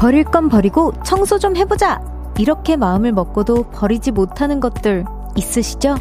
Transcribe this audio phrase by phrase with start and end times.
[0.00, 2.00] 버릴 건 버리고 청소 좀 해보자!
[2.38, 5.04] 이렇게 마음을 먹고도 버리지 못하는 것들
[5.36, 5.94] 있으시죠?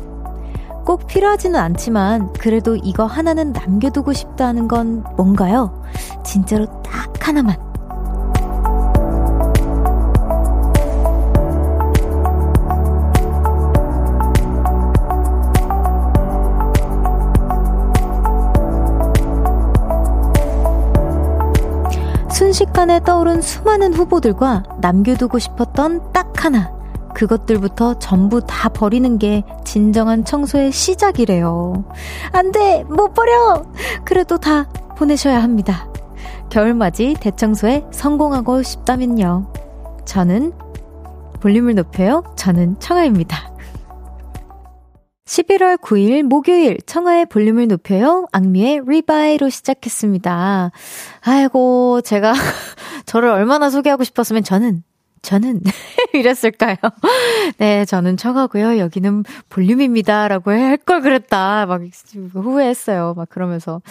[0.86, 5.84] 꼭 필요하지는 않지만 그래도 이거 하나는 남겨두고 싶다는 건 뭔가요?
[6.24, 7.69] 진짜로 딱 하나만.
[22.50, 26.72] 순식간에 떠오른 수많은 후보들과 남겨두고 싶었던 딱 하나.
[27.14, 31.86] 그것들부터 전부 다 버리는 게 진정한 청소의 시작이래요.
[32.32, 32.84] 안 돼!
[32.88, 33.64] 못 버려!
[34.04, 34.68] 그래도 다
[34.98, 35.88] 보내셔야 합니다.
[36.50, 39.54] 겨울맞이 대청소에 성공하고 싶다면요.
[40.06, 40.54] 저는
[41.42, 42.24] 볼륨을 높여요.
[42.36, 43.52] 저는 청아입니다.
[45.30, 48.26] 11월 9일 목요일 청하의 볼륨을 높여요.
[48.32, 50.72] 악미의 리바이로 시작했습니다.
[51.22, 52.34] 아이고, 제가
[53.06, 54.84] 저를 얼마나 소개하고 싶었으면 저는
[55.22, 55.62] 저는
[56.14, 56.76] 이랬을까요?
[57.60, 58.78] 네, 저는 청하고요.
[58.80, 60.28] 여기는 볼륨입니다.
[60.30, 61.66] 라고 할 걸 그랬다.
[61.68, 61.82] 막
[62.34, 63.14] 후회했어요.
[63.18, 63.82] 막 그러면서.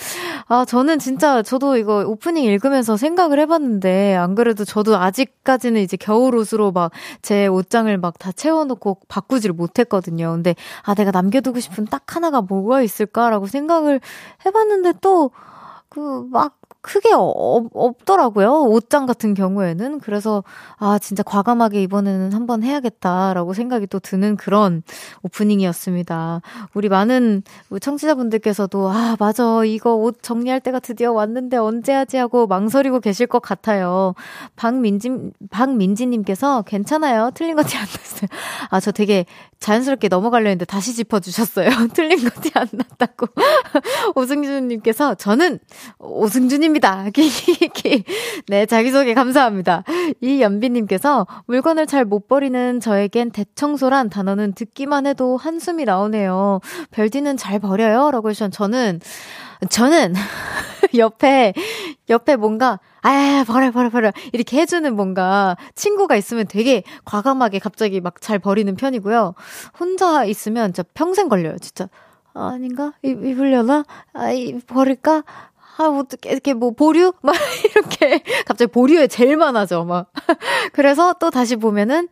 [0.49, 5.97] 아, 저는 진짜 저도 이거 오프닝 읽으면서 생각을 해 봤는데, 안 그래도 저도 아직까지는 이제
[5.99, 10.33] 겨울 옷으로 막 제 옷장을 막 다 채워 놓고 바꾸지를 못했거든요.
[10.33, 14.01] 근데, 아, 내가 남겨 두고 싶은 딱 하나가 뭐가 있을까라고 생각을
[14.47, 15.31] 해 봤는데 또,
[15.89, 16.57] 그, 막,
[16.89, 18.63] 크게 어, 없더라고요.
[18.65, 20.01] 옷장 같은 경우에는.
[20.01, 20.43] 그래서,
[20.79, 24.83] 아, 진짜 과감하게 이번에는 한번 해야겠다라고 생각이 또 드는 그런
[25.23, 26.41] 오프닝이었습니다.
[26.73, 27.43] 우리 많은
[27.79, 29.65] 청취자분들께서도, 아, 맞아.
[29.67, 34.15] 이거 옷 정리할 때가 드디어 왔는데 언제 하지 하고 망설이고 계실 것 같아요.
[34.57, 35.11] 박민지,
[35.51, 37.31] 박민지님께서 괜찮아요.
[37.35, 38.29] 틀린 거 티 안 났어요.
[38.71, 39.27] 아, 저 되게
[39.61, 41.69] 자연스럽게 넘어가려 했는데 다시 짚어주셨어요.
[41.93, 43.27] 틀린 거 티 안 났다고.
[44.15, 45.59] 오승준님께서 저는
[45.99, 46.78] 오승준입니다.
[48.49, 49.85] 네, 자기소개 감사합니다.
[50.21, 56.61] 이연비님께서 물건을 잘 못 버리는 저에겐 대청소란 단어는 듣기만 해도 한숨이 나오네요.
[56.91, 58.11] 별디는 잘 버려요?
[58.11, 59.01] 라고 해주셨 저는,
[59.69, 60.15] 저는
[60.97, 61.53] 옆에,
[62.09, 64.13] 옆에 뭔가 아, 버려, 버려, 버려.
[64.33, 69.35] 이렇게 해주는 뭔가 친구가 있으면 되게 과감하게 갑자기 막 잘 버리는 편이고요.
[69.79, 71.89] 혼자 있으면 진짜 평생 걸려요, 진짜.
[72.35, 72.93] 아, 아닌가?
[73.03, 73.85] 이, 입으려나?
[74.13, 75.23] 아, 이, 버릴까?
[75.79, 77.13] 아, 어떻게, 이렇게 뭐, 보류?
[77.23, 80.11] 막, 이렇게, 갑자기 보류에 제일 많아져, 막.
[80.75, 82.09] 그래서 또 다시 보면은,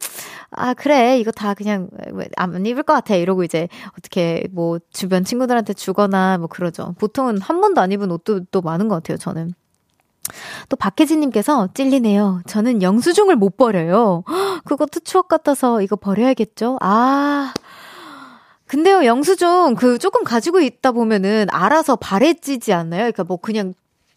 [0.51, 1.89] 아, 그래, 이거 다 그냥,
[2.37, 3.17] 안 입을 것 같아.
[3.17, 3.69] 이러고 이제,
[3.99, 6.95] 어떻게, 뭐, 주변 친구들한테 주거나, 뭐, 그러죠.
[6.99, 9.53] 보통은 한 번도 안 입은 옷도 또 많은 것 같아요, 저는.
[10.71, 12.43] 또 박혜진님께서 찔리네요.
[12.47, 14.25] 저는 영수증을 못 버려요.
[14.67, 16.79] 그것도 추억 같아서 이거 버려야겠죠?
[16.81, 17.55] 아.
[18.67, 23.01] 근데요, 영수증 그 조금 가지고 있다 보면은 알아서 바래지지 않나요?
[23.03, 23.75] 그러니까 뭐 그냥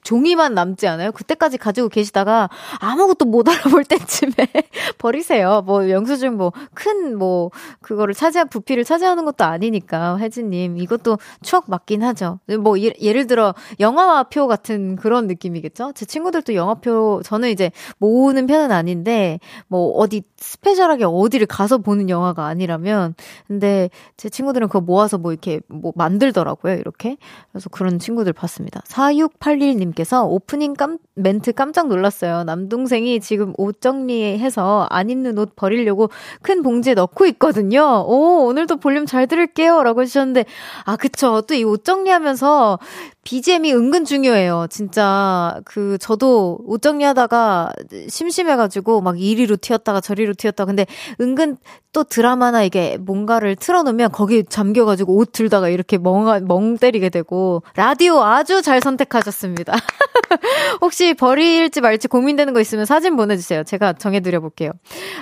[0.10, 1.12] 종이만 남지 않아요?
[1.12, 2.50] 그때까지 가지고 계시다가
[2.80, 4.34] 아무것도 못 알아볼 때쯤에
[4.98, 5.62] 버리세요.
[5.64, 12.02] 뭐 영수증 뭐 큰뭐 뭐 그거를 차지한 부피를 차지하는 것도 아니니까 혜진님 이것도 추억 맞긴
[12.02, 12.40] 하죠.
[12.60, 15.92] 뭐 예, 예를 들어 영화표 같은 그런 느낌이겠죠?
[15.94, 22.46] 제 친구들도 영화표 저는 이제 모으는 편은 아닌데 뭐 어디 스페셜하게 어디를 가서 보는 영화가
[22.48, 23.14] 아니라면
[23.46, 27.18] 근데 제 친구들은 그거 모아서 뭐 이렇게 뭐 만들더라고요 이렇게
[27.52, 28.82] 그래서 그런 친구들 봤습니다.
[28.88, 32.44] 4681님께 서 오프닝 깜, 멘트 깜짝 놀랐어요.
[32.44, 36.10] 남동생이 지금 옷 정리해서 안 입는 옷 버리려고
[36.42, 38.04] 큰 봉지에 넣고 있거든요.
[38.08, 40.46] 오 오늘도 볼륨 잘 들을게요 라고 해주셨는데
[40.86, 42.80] 아 그쵸 또 이 옷 정리하면서
[43.30, 44.66] BGM이 은근 중요해요.
[44.72, 47.72] 진짜 그 저도 옷 정리하다가
[48.08, 50.66] 심심해가지고 막 이리로 튀었다가 저리로 튀었다.
[50.66, 50.88] 근데
[51.22, 51.58] 은근
[51.94, 58.20] 또 드라마나 이게 뭔가를 틀어놓으면 거기 잠겨가지고 옷 들다가 이렇게 멍, 멍 때리게 되고 라디오
[58.22, 59.74] 아주 잘 선택하셨습니다.
[60.82, 63.64] 혹시 버릴지 말지 고민되는 거 있으면 사진 보내주세요.
[63.64, 64.72] 제가 정해드려볼게요.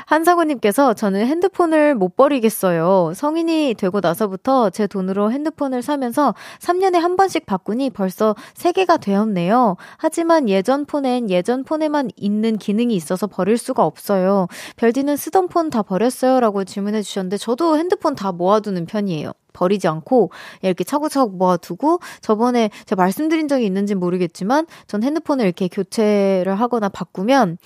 [0.05, 3.13] 한사구님께서 저는 핸드폰을 못 버리겠어요.
[3.15, 9.75] 성인이 되고 나서부터 제 돈으로 핸드폰을 사면서 3년에 한 번씩 바꾸니 벌써 3개가 되었네요.
[9.97, 14.47] 하지만 예전 폰엔 예전 폰에만 있는 기능이 있어서 버릴 수가 없어요.
[14.75, 16.39] 별디는 쓰던 폰 다 버렸어요?
[16.39, 19.33] 라고 질문해 주셨는데 저도 핸드폰 다 모아두는 편이에요.
[19.51, 20.29] 버리지 않고
[20.61, 27.57] 이렇게 차곡차곡 모아두고 저번에 제가 말씀드린 적이 있는지 모르겠지만 전 핸드폰을 이렇게 교체를 하거나 바꾸면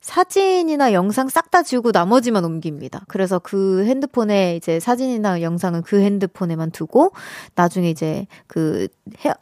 [0.00, 3.04] 사진이나 영상 싹 다 지우고 나머지만 옮깁니다.
[3.08, 7.10] 그래서 그 핸드폰에 이제 사진이나 영상은 그 핸드폰에만 두고
[7.56, 8.86] 나중에 이제 그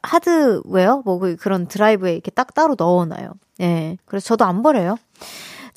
[0.03, 3.35] 하드웨어 뭐그 그런 드라이브에 이렇게 딱 따로 넣어놔요.
[3.61, 3.67] 예.
[3.67, 3.99] 네.
[4.07, 4.97] 그래서 저도 안 버려요.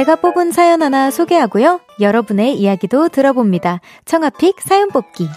[0.00, 1.82] 제가 뽑은 사연 하나 소개하고요.
[2.00, 3.80] 여러분의 이야기도 들어봅니다.
[4.06, 5.28] 청아픽 사연 뽑기.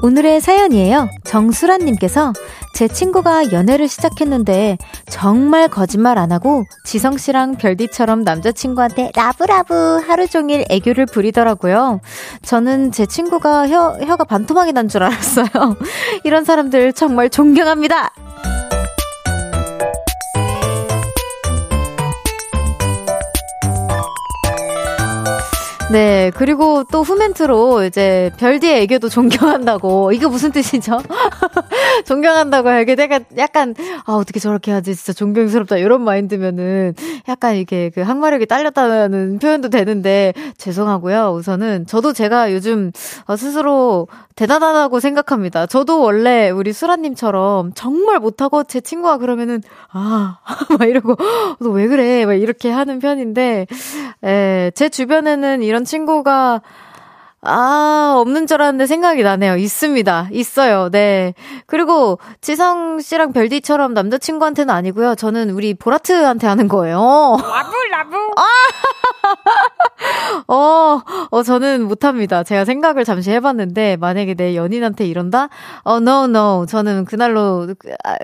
[0.00, 1.10] 오늘의 사연이에요.
[1.24, 2.32] 정수란님께서
[2.74, 4.76] 제 친구가 연애를 시작했는데
[5.08, 12.00] 정말 거짓말 안 하고 지성 씨랑 별디처럼 남자친구한테 라브라브 하루 종일 애교를 부리더라고요.
[12.42, 15.46] 저는 제 친구가 혀, 혀가 반토막이 난 줄 알았어요.
[16.24, 18.10] 이런 사람들 정말 존경합니다!
[25.94, 30.10] 네, 그리고 또 후멘트로 이제 별디의 애교도 존경한다고.
[30.10, 30.98] 이게 무슨 뜻이죠?
[32.04, 34.96] 존경한다고 이게 내가 약간, 아, 어떻게 저렇게 하지?
[34.96, 35.76] 진짜 존경스럽다.
[35.76, 36.94] 이런 마인드면은
[37.28, 41.30] 약간 이게 그 항마력이 딸렸다는 표현도 되는데 죄송하고요.
[41.38, 42.90] 우선은 저도 제가 요즘
[43.26, 45.66] 어, 스스로 대단하다고 생각합니다.
[45.66, 49.62] 저도 원래 우리 수라님처럼 정말 못하고 제 친구가 그러면은,
[49.92, 50.38] 아,
[50.76, 51.14] 막 이러고,
[51.60, 52.26] 너 왜 그래?
[52.26, 53.68] 막 이렇게 하는 편인데,
[54.24, 56.60] 에, 제 주변에는 이런 친구가
[57.46, 59.56] 아, 없는 줄 알았는데 생각이 나네요.
[59.56, 60.28] 있습니다.
[60.32, 60.88] 있어요.
[60.90, 61.34] 네.
[61.66, 65.14] 그리고 지성 씨랑 별디처럼 남자친구한테는 아니고요.
[65.14, 67.36] 저는 우리 보라트한테 하는 거예요.
[67.38, 68.16] 라브, 라브.
[68.16, 68.42] 아!
[70.48, 71.00] 어,
[71.30, 72.42] 어, 저는 못합니다.
[72.42, 75.48] 제가 생각을 잠시 해봤는데, 만약에 내 연인한테 이런다?
[75.82, 76.66] 어, no, no.
[76.66, 77.68] 저는 그날로
[78.04, 78.16] 아,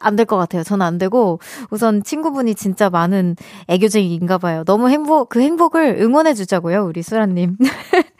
[0.00, 0.62] 안될 것 같아요.
[0.62, 1.40] 저는 안 되고,
[1.70, 3.36] 우선 친구분이 진짜 많은
[3.68, 4.64] 애교쟁이인가 봐요.
[4.64, 6.84] 너무 행복, 그 행복을 응원해주자고요.
[6.84, 7.56] 우리 수라님.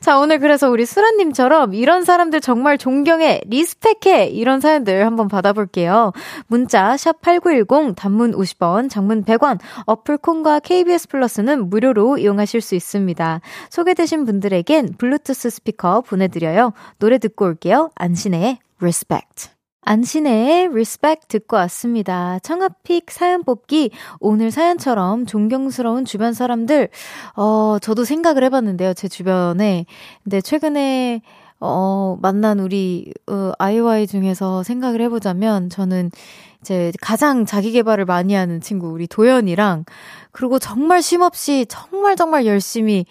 [0.00, 6.12] 자, 오늘 그래서 우리 수라님처럼 이런 사람들 정말 존경해, respect해, 이런 사연들 한번 받아볼게요.
[6.46, 13.40] 문자, 샵8910, 단문 50원, 장문 100원, 어플 콩과 KBS 플러스는 무료로 이용하실 수 있습니다.
[13.68, 16.72] 소개되신 분들에겐 블루투스 스피커 보내드려요.
[16.98, 17.90] 노래 듣고 올게요.
[17.94, 19.59] 안신의 Respect.
[19.82, 22.38] 안신의 Respect 듣고 왔습니다.
[22.40, 23.90] 청아픽 사연 뽑기.
[24.20, 26.88] 오늘 사연처럼 존경스러운 주변 사람들,
[27.36, 28.94] 어, 저도 생각을 해봤는데요.
[28.94, 29.86] 제 주변에.
[30.22, 31.22] 근데 최근에,
[31.60, 36.10] 어, 만난 우리, 어, 아이와이 중에서 생각을 해보자면, 저는
[36.60, 39.86] 이제 가장 자기 개발을 많이 하는 친구, 우리 도연이랑,
[40.30, 43.06] 그리고 정말 쉼없이, 정말 정말 열심히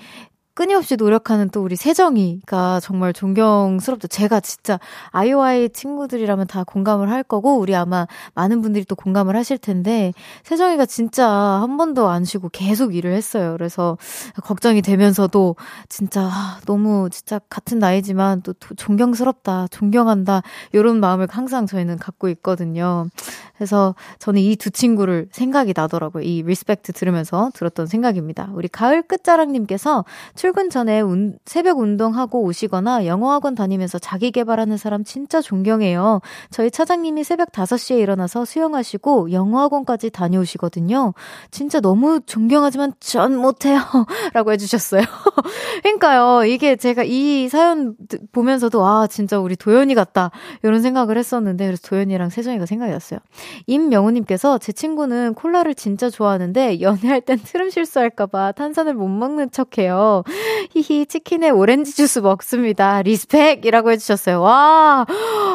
[0.60, 4.10] 끊임없이 노력하는 또 우리 세정이가 정말 존경스럽죠.
[4.10, 4.78] 제가 진짜
[5.12, 10.12] 아이오아이 친구들이라면 다 공감을 할 거고, 우리 아마 많은 분들이 또 공감을 하실 텐데,
[10.44, 13.54] 세정이가 진짜 한 번도 안 쉬고 계속 일을 했어요.
[13.54, 13.98] 그래서
[14.44, 15.56] 걱정이 되면서도
[15.88, 20.42] 진짜 아, 너무 진짜 같은 나이지만 또 존경스럽다, 존경한다,
[20.74, 23.08] 이런 마음을 항상 저희는 갖고 있거든요.
[23.56, 26.24] 그래서 저는 이 두 친구를 생각이 나더라고요.
[26.24, 28.50] 이 respect 들으면서 들었던 생각입니다.
[28.54, 30.04] 우리 가을 끝자락님께서
[30.36, 36.22] 출근 전에 운, 새벽 운동하고 오시거나 영어학원 다니면서 자기 개발하는 사람 진짜 존경해요.
[36.50, 41.14] 저희 차장님이 새벽 5시에 일어나서 수영하시고 영어학원까지 다녀오시거든요.
[41.52, 43.80] 진짜 너무 존경하지만 전 못해요.
[44.34, 45.02] 라고 해주셨어요.
[45.84, 46.46] 그러니까요.
[46.46, 47.96] 이게 제가 이 사연
[48.32, 50.32] 보면서도 아, 진짜 우리 도연이 같다.
[50.64, 53.20] 이런 생각을 했었는데 그래서 도연이랑 세정이가 생각이 났어요.
[53.68, 60.24] 임명우님께서 제 친구는 콜라를 진짜 좋아하는데 연애할 땐 트름 실수할까봐 탄산을 못 먹는 척해요.
[60.72, 63.02] 히히 치킨에 오렌지 주스 먹습니다.
[63.02, 64.42] respect 이라고 해주셨어요.
[64.42, 65.06] 와,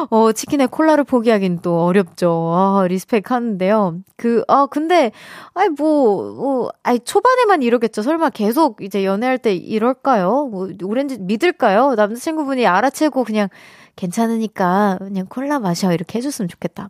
[0.09, 2.51] 어 치킨에 콜라를 포기하긴 또 어렵죠.
[2.53, 3.99] 아, respect 하는데요.
[4.17, 5.11] 그, 아 근데
[5.53, 8.01] 아이 뭐, 뭐, 아이 초반에만 이러겠죠.
[8.01, 10.47] 설마 계속 이제 연애할 때 이럴까요?
[10.51, 11.95] 뭐 오렌지 믿을까요?
[11.95, 13.49] 남자친구분이 알아채고 그냥
[13.95, 16.89] 괜찮으니까 그냥 콜라 마셔 이렇게 해줬으면 좋겠다.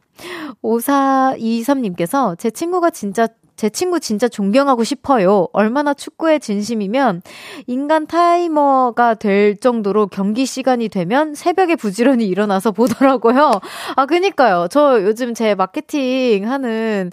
[0.64, 5.48] 5423님께서 제 친구가 진짜 제 친구 진짜 존경하고 싶어요.
[5.54, 7.22] 얼마나 축구에 진심이면
[7.68, 13.62] 인간 타이머가 될 정도로 경기 시간이 되면 새벽에 부지런히 일어나서 보더라고요.
[13.96, 14.68] 아, 그니까요.
[14.70, 17.12] 저 요즘 제 마케팅 하는,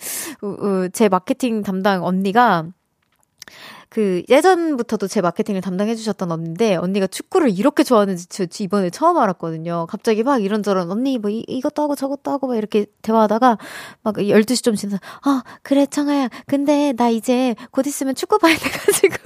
[0.92, 2.66] 제 마케팅 담당 언니가
[3.92, 9.86] 그 예전부터도 제 마케팅을 담당해 주셨던 언니인데 언니가 축구를 이렇게 좋아하는지 저 이번에 처음 알았거든요.
[9.86, 13.58] 갑자기 막 이런저런 언니 뭐 이, 이것도 하고 저것도 하고 막 이렇게 대화하다가
[14.02, 16.30] 막 12시 좀 지나서 아, 그래 청아야.
[16.46, 19.16] 근데 나 이제 곧 있으면 축구 봐야 돼 가지고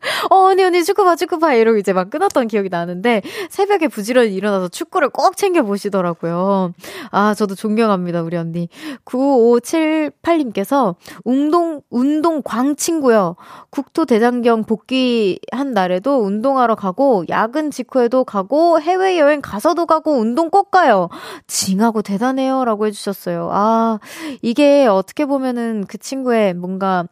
[0.30, 1.54] 어, 언니, 언니, 축구 봐, 축구 봐.
[1.54, 6.72] 이러고 이제 막 끊었던 기억이 나는데, 새벽에 부지런히 일어나서 축구를 꼭 챙겨보시더라고요.
[7.10, 8.68] 아, 저도 존경합니다, 우리 언니.
[9.04, 13.36] 9578님께서, 운동, 운동 광 친구요.
[13.70, 21.08] 국토 대장경 복귀한 날에도 운동하러 가고, 야근 직후에도 가고, 해외여행 가서도 가고, 운동 꼭 가요.
[21.46, 22.64] 징하고 대단해요.
[22.64, 23.48] 라고 해주셨어요.
[23.52, 23.98] 아,
[24.42, 27.06] 이게 어떻게 보면은 그 친구의 뭔가,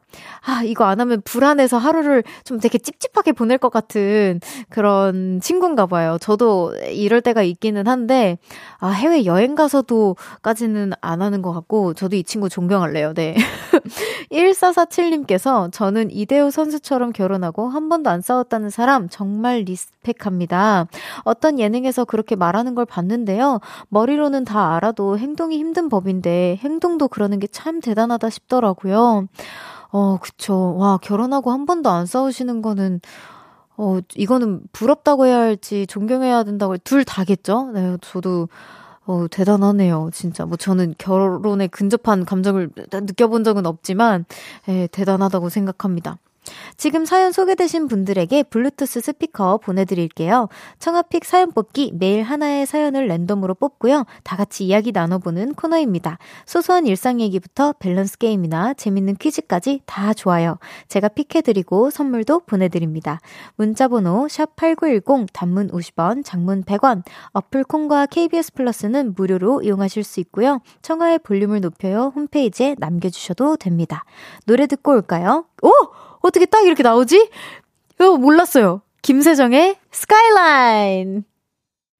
[0.46, 6.18] 아, 이거 안 하면 불안해서 하루를 좀 되게 찝찝하게 보낼 것 같은 그런 친구인가 봐요.
[6.20, 8.38] 저도 이럴 때가 있기는 한데,
[8.78, 13.14] 아, 해외 여행 가서도까지는 안 하는 것 같고, 저도 이 친구 존경할래요.
[13.14, 13.34] 네.
[14.30, 20.86] 1447님께서 저는 이대호 선수처럼 결혼하고 한 번도 안 싸웠다는 사람 정말 리스펙합니다.
[21.24, 23.60] 어떤 예능에서 그렇게 말하는 걸 봤는데요.
[23.88, 29.28] 머리로는 다 알아도 행동이 힘든 법인데 행동도 그러는 게 참 대단하다 싶더라고요.
[29.94, 30.74] 어, 그쵸.
[30.76, 33.00] 와, 결혼하고 한 번도 안 싸우시는 거는,
[33.76, 37.70] 어, 이거는 부럽다고 해야 할지, 존경해야 된다고, 둘 다겠죠?
[37.72, 38.48] 네, 저도,
[39.06, 40.10] 어, 대단하네요.
[40.12, 40.46] 진짜.
[40.46, 44.24] 뭐 저는 결혼에 근접한 감정을 느껴본 적은 없지만,
[44.68, 46.18] 예, 대단하다고 생각합니다.
[46.76, 50.48] 지금 사연 소개되신 분들에게 블루투스 스피커 보내드릴게요.
[50.78, 54.04] 청아픽 사연 뽑기 매일 하나의 사연을 랜덤으로 뽑고요.
[54.22, 56.18] 다 같이 이야기 나눠보는 코너입니다.
[56.46, 60.58] 소소한 일상 얘기부터 밸런스 게임이나 재밌는 퀴즈까지 다 좋아요.
[60.88, 63.20] 제가 pick해드리고 선물도 보내드립니다.
[63.56, 67.02] 문자번호 샵8910 단문 50원, 장문 100원,
[67.32, 70.60] 어플 콩과 KBS 플러스는 무료로 이용하실 수 있고요.
[70.82, 74.04] 청하의 볼륨을 높여요 홈페이지에 남겨주셔도 됩니다.
[74.46, 75.46] 노래 듣고 올까요?
[75.62, 75.70] 오!
[76.24, 77.30] 어떻게 딱 이렇게 나오지?
[78.00, 78.80] 어, 몰랐어요.
[79.02, 81.24] 김세정의 스카이라인.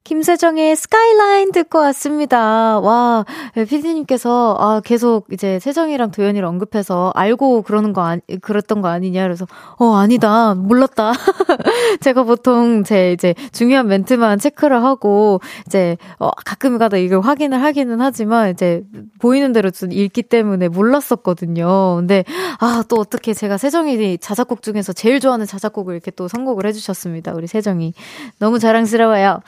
[0.05, 2.79] 김세정의 스카이라인 듣고 왔습니다.
[2.79, 9.23] 와, 피디님께서, 아, 계속 이제 세정이랑 도연이를 언급해서 알고 그러는 거 아니, 그랬던 거 아니냐.
[9.23, 9.47] 그래서,
[9.79, 10.55] 어, 아니다.
[10.55, 11.13] 몰랐다.
[12.03, 17.99] 제가 보통 제 이제 중요한 멘트만 체크를 하고, 이제, 어, 가끔 가다 이걸 확인을 하기는
[18.03, 18.83] 하지만, 이제,
[19.21, 21.97] 보이는 대로 좀 읽기 때문에 몰랐었거든요.
[21.97, 22.25] 근데,
[22.61, 27.33] 아, 또 어떻게 제가 세정이 자작곡 중에서 제일 좋아하는 자작곡을 이렇게 또 선곡을 해주셨습니다.
[27.33, 27.95] 우리 세정이.
[28.39, 29.41] 너무 자랑스러워요.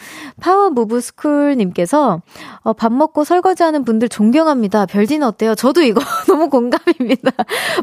[0.46, 2.22] 파워 무브 스쿨님께서
[2.60, 4.86] 어, 밥 먹고 설거지하는 분들 존경합니다.
[4.86, 5.56] 별디는 어때요?
[5.56, 7.32] 저도 이거 너무 공감입니다.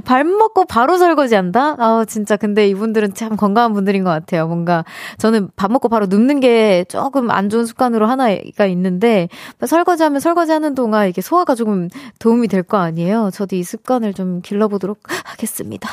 [0.05, 1.75] 밥 먹고 바로 설거지한다?
[1.77, 4.47] 아 진짜 근데 이분들은 참 건강한 분들인 것 같아요.
[4.47, 4.85] 뭔가
[5.17, 9.27] 저는 밥 먹고 바로 눕는 게 조금 안 좋은 습관으로 하나가 있는데
[9.65, 11.89] 설거지하면 설거지하는 동안 이게 소화가 조금
[12.19, 13.29] 도움이 될 거 아니에요.
[13.33, 15.89] 저도 이 습관을 좀 길러보도록 하겠습니다.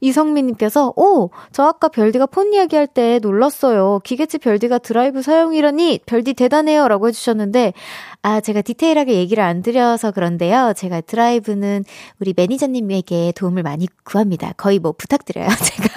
[0.00, 4.00] 이성민님께서 오, 저 아까 별디가 폰 이야기할 때 놀랐어요.
[4.02, 6.88] 기계치 별디가 드라이브 사용이라니 별디 대단해요.
[6.88, 7.72] 라고 해주셨는데,
[8.22, 10.72] 아, 제가 디테일하게 얘기를 안 드려서 그런데요.
[10.76, 11.84] 제가 드라이브는
[12.20, 14.52] 우리 매니저님에게 도움을 많이 구합니다.
[14.56, 15.48] 거의 뭐 부탁드려요.
[15.62, 15.88] 제가.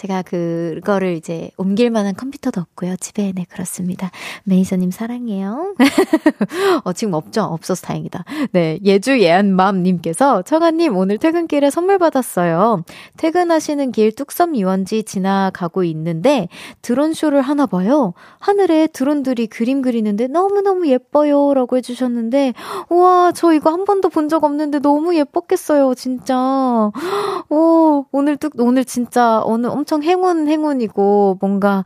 [0.00, 2.96] 제가 그거를 이제 옮길 만한 컴퓨터도 없고요.
[2.96, 4.10] 집에 네 그렇습니다.
[4.44, 5.74] 매니저님 사랑해요.
[6.84, 7.42] 어 지금 없죠?
[7.42, 8.24] 없어서 다행이다.
[8.52, 12.82] 네 예주 예안맘 님께서 청아님 오늘 퇴근길에 선물 받았어요.
[13.18, 16.48] 퇴근하시는 길 뚝섬 유원지 지나가고 있는데
[16.80, 18.14] 드론 쇼를 하나 봐요.
[18.38, 22.54] 하늘에 드론들이 그림 그리는데 너무너무 예뻐요 라고 해주셨는데
[22.88, 26.90] 우와 저 이거 한 번도 본 적 없는데 너무 예뻤겠어요 진짜.
[27.50, 31.84] 오 오늘 뚝 오늘 진짜 오늘 엄청 행운 행운이고 뭔가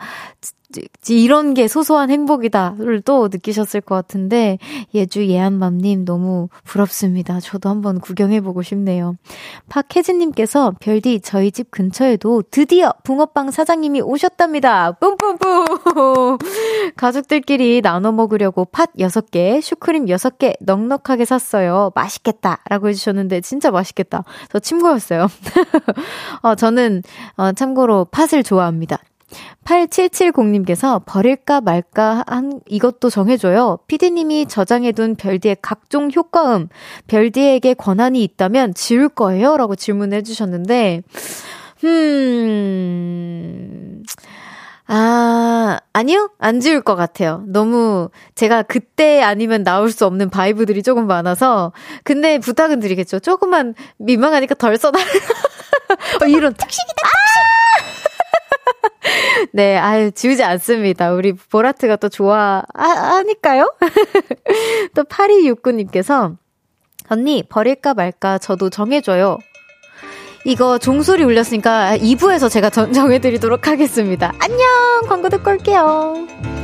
[1.09, 4.59] 이런 게 소소한 행복이다를 또 느끼셨을 것 같은데
[4.95, 7.40] 예주 예한맘님 너무 부럽습니다.
[7.40, 9.16] 저도 한번 구경해보고 싶네요.
[9.69, 14.93] 박혜진님께서 별디 저희 집 근처에도 드디어 붕어빵 사장님이 오셨답니다.
[14.93, 16.38] 뿜뿜뿜
[16.97, 21.93] 가족들끼리 나눠 먹으려고 팥 6개, 슈크림 6개 넉넉하게 샀어요.
[21.95, 24.25] 맛있겠다 라고 해주셨는데 진짜 맛있겠다.
[24.50, 25.28] 저 침고였어요.
[26.43, 27.02] 어, 저는
[27.37, 28.99] 어, 참고로 팥을 좋아합니다.
[29.64, 33.78] 8770님께서 버릴까 말까 한 이것도 정해줘요.
[33.87, 36.69] 피디님이 저장해둔 별디의 각종 효과음,
[37.07, 39.57] 별디에게 권한이 있다면 지울 거예요?
[39.57, 41.02] 라고 질문해 주셨는데,
[41.85, 43.25] 음,
[44.87, 46.31] 아, 아니요?
[46.38, 47.43] 안 지울 것 같아요.
[47.47, 51.73] 너무 제가 그때 아니면 나올 수 없는 바이브들이 조금 많아서.
[52.04, 53.21] 근데 부탁은 드리겠죠.
[53.21, 55.04] 조금만 민망하니까 덜 써달라.
[56.23, 57.53] 어, 이런 특식이다, 특식!
[59.52, 61.12] 네, 아유, 지우지 않습니다.
[61.12, 63.73] 우리 보라트가 또 좋아하니까요?
[64.94, 66.37] 또 8269님께서
[67.08, 69.38] 언니, 버릴까 말까 저도 정해줘요.
[70.46, 74.32] 이거 종소리 울렸으니까 2부에서 제가 전, 정해드리도록 하겠습니다.
[74.38, 74.61] 안녕!
[75.08, 76.63] 광고 듣고 올게요.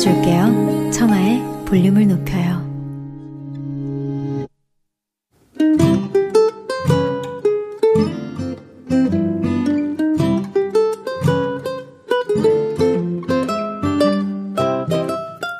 [0.00, 0.90] 높여줄게요.
[0.92, 2.60] 청하의 볼륨을 높여요.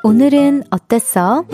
[0.02, 1.44] 오늘은 어땠어?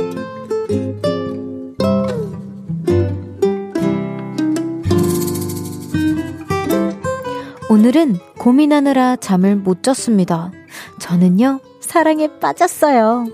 [7.68, 10.52] 오늘은 고민하느라 잠을 못 잤습니다.
[11.00, 11.60] 저는요,
[11.96, 13.24] 사랑에 빠졌어요.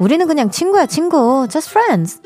[0.00, 1.46] 우리는 그냥 친구야, 친구.
[1.48, 2.20] just friends.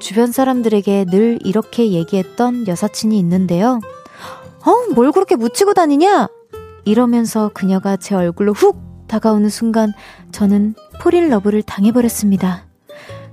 [0.00, 3.80] 주변 사람들에게 늘 이렇게 얘기했던 여사친이 있는데요.
[4.64, 6.28] 어, 뭘 그렇게 묻히고 다니냐?
[6.86, 8.78] 이러면서 그녀가 제 얼굴로 훅
[9.08, 9.92] 다가오는 순간
[10.32, 12.64] 저는 fall in love를 당해버렸습니다.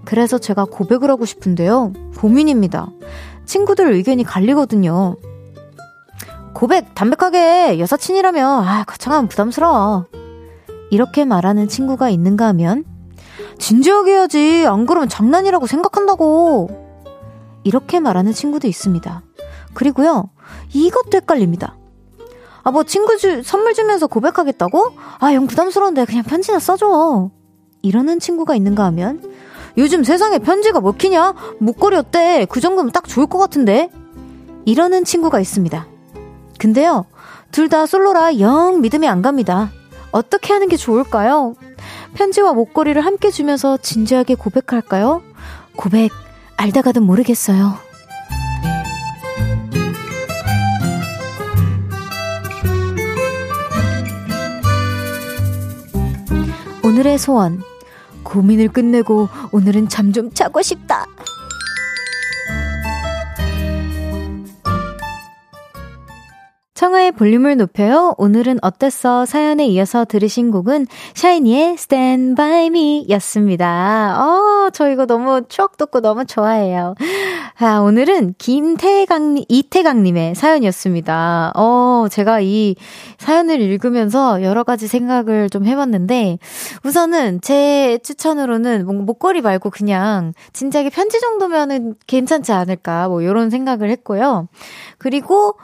[0.03, 1.93] 그래서 제가 고백을 하고 싶은데요.
[2.17, 2.89] 고민입니다.
[3.45, 5.15] 친구들 의견이 갈리거든요.
[6.53, 10.07] 고백 담백하게 여사친이라며 아 거창하면 부담스러워.
[10.91, 12.83] 이렇게 말하는 친구가 있는가 하면
[13.59, 16.69] 진지하게 해야지 안 그러면 장난이라고 생각한다고
[17.63, 19.21] 이렇게 말하는 친구도 있습니다.
[19.73, 20.29] 그리고요
[20.73, 21.77] 이것도 헷갈립니다.
[22.63, 24.91] 아 뭐 친구 주 선물 주면서 고백하겠다고?
[25.19, 27.29] 아 영 부담스러운데 그냥 편지나 써줘.
[27.83, 29.21] 이러는 친구가 있는가 하면
[29.77, 31.33] 요즘 세상에 편지가 먹히냐?
[31.59, 32.47] 목걸이 어때?
[32.49, 33.89] 그 정도면 딱 좋을 것 같은데?
[34.65, 35.85] 이러는 친구가 있습니다.
[36.57, 37.05] 근데요,
[37.51, 39.69] 둘 다 솔로라 영 믿음이 안 갑니다.
[40.15, 41.55] 어떻게 하는 게 좋을까요?
[42.13, 45.21] 편지와 목걸이를 함께 주면서 진지하게 고백할까요?
[45.75, 46.09] 고백,
[46.55, 47.73] 알다가도 모르겠어요.
[56.83, 57.61] 오늘의 소원.
[58.23, 61.07] 고민을 끝내고 오늘은 잠 좀 자고 싶다.
[66.85, 68.13] 청하의 볼륨을 높여요.
[68.19, 69.25] 오늘은 어땠어?
[69.25, 74.15] 사연에 이어서 들으신 곡은 샤이니의 Stand By Me 였습니다.
[74.21, 76.93] 어, 저 이거 너무 추억 돋고 너무 좋아해요.
[77.57, 81.53] 아, 오늘은 김태강, 이태강님의 사연이었습니다.
[81.55, 82.75] 어, 제가 이
[83.17, 86.37] 사연을 읽으면서 여러 가지 생각을 좀 해봤는데,
[86.83, 94.49] 우선은 제 추천으로는 목걸이 말고 그냥 진작에 편지 정도면은 괜찮지 않을까, 뭐, 이런 생각을 했고요.
[94.99, 95.55] 그리고,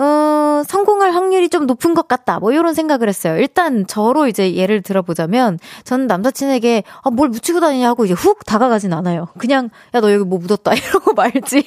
[0.00, 2.38] 어, 성공할 확률이 좀 높은 것 같다.
[2.38, 3.36] 뭐, 이런 생각을 했어요.
[3.36, 8.92] 일단, 저로 이제 예를 들어보자면, 저는 남자친에게, 아, 뭘 묻히고 다니냐 하고 이제 훅 다가가진
[8.92, 9.28] 않아요.
[9.38, 10.72] 그냥, 야, 너 여기 뭐 묻었다.
[10.74, 11.64] 이러고 말지.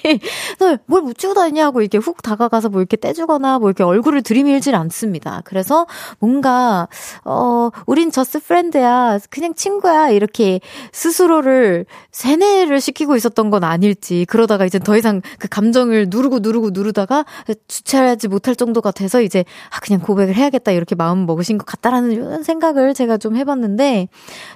[0.60, 5.42] 너뭘 묻히고 다니냐 하고 이렇게 훅 다가가서 뭐 이렇게 떼주거나 뭐 이렇게 얼굴을 들이밀질 않습니다.
[5.44, 5.86] 그래서
[6.20, 6.88] 뭔가,
[7.26, 9.20] 어, 우린 저스 프렌드야.
[9.30, 10.10] 그냥 친구야.
[10.10, 10.62] 이렇게
[10.94, 14.26] 스스로를 세뇌를 시키고 있었던 건 아닐지.
[14.30, 17.26] 그러다가 이제 더 이상 그 감정을 누르고 누르고 누르다가
[17.68, 21.66] 주체 할 하지 못할 정도가 돼서 이제 아 그냥 고백을 해야겠다 이렇게 마음 먹으신 것
[21.66, 24.08] 같다라는 생각을 제가 좀 해봤는데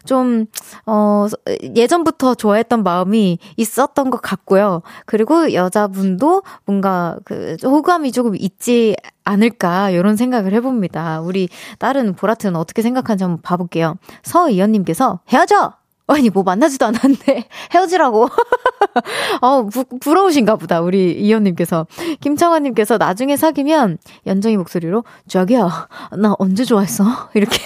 [0.06, 0.46] 좀
[0.86, 1.28] 어
[1.76, 4.82] 예전부터 좋아했던 마음이 있었던 것 같고요.
[5.06, 11.22] 그리고 여자분도 뭔가 그 호감이 조금 있지 않을까 이런 생각을 해봅니다.
[11.22, 11.50] 우리
[11.80, 13.96] 다른 보라트는 어떻게 생각하는지 한번 봐볼게요.
[14.24, 15.74] 서이연님께서 헤어져
[16.08, 18.30] 아니, 뭐 만나지도 않았는데 헤어지라고.
[19.42, 21.88] 어, 부, 부러우신가 보다, 우리 이현님께서.
[22.22, 25.70] 김창환님께서 나중에 사귀면 연정이 목소리로, 저기요,
[26.18, 27.04] 나 언제 좋아했어?
[27.34, 27.58] 이렇게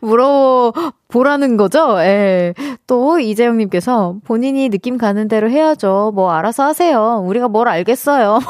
[0.00, 0.72] 물어
[1.08, 1.98] 보라는 거죠?
[2.00, 2.54] 예.
[2.86, 6.12] 또 이재영님께서 본인이 느낌 가는 대로 해야죠.
[6.14, 7.22] 뭐 알아서 하세요.
[7.26, 8.40] 우리가 뭘 알겠어요.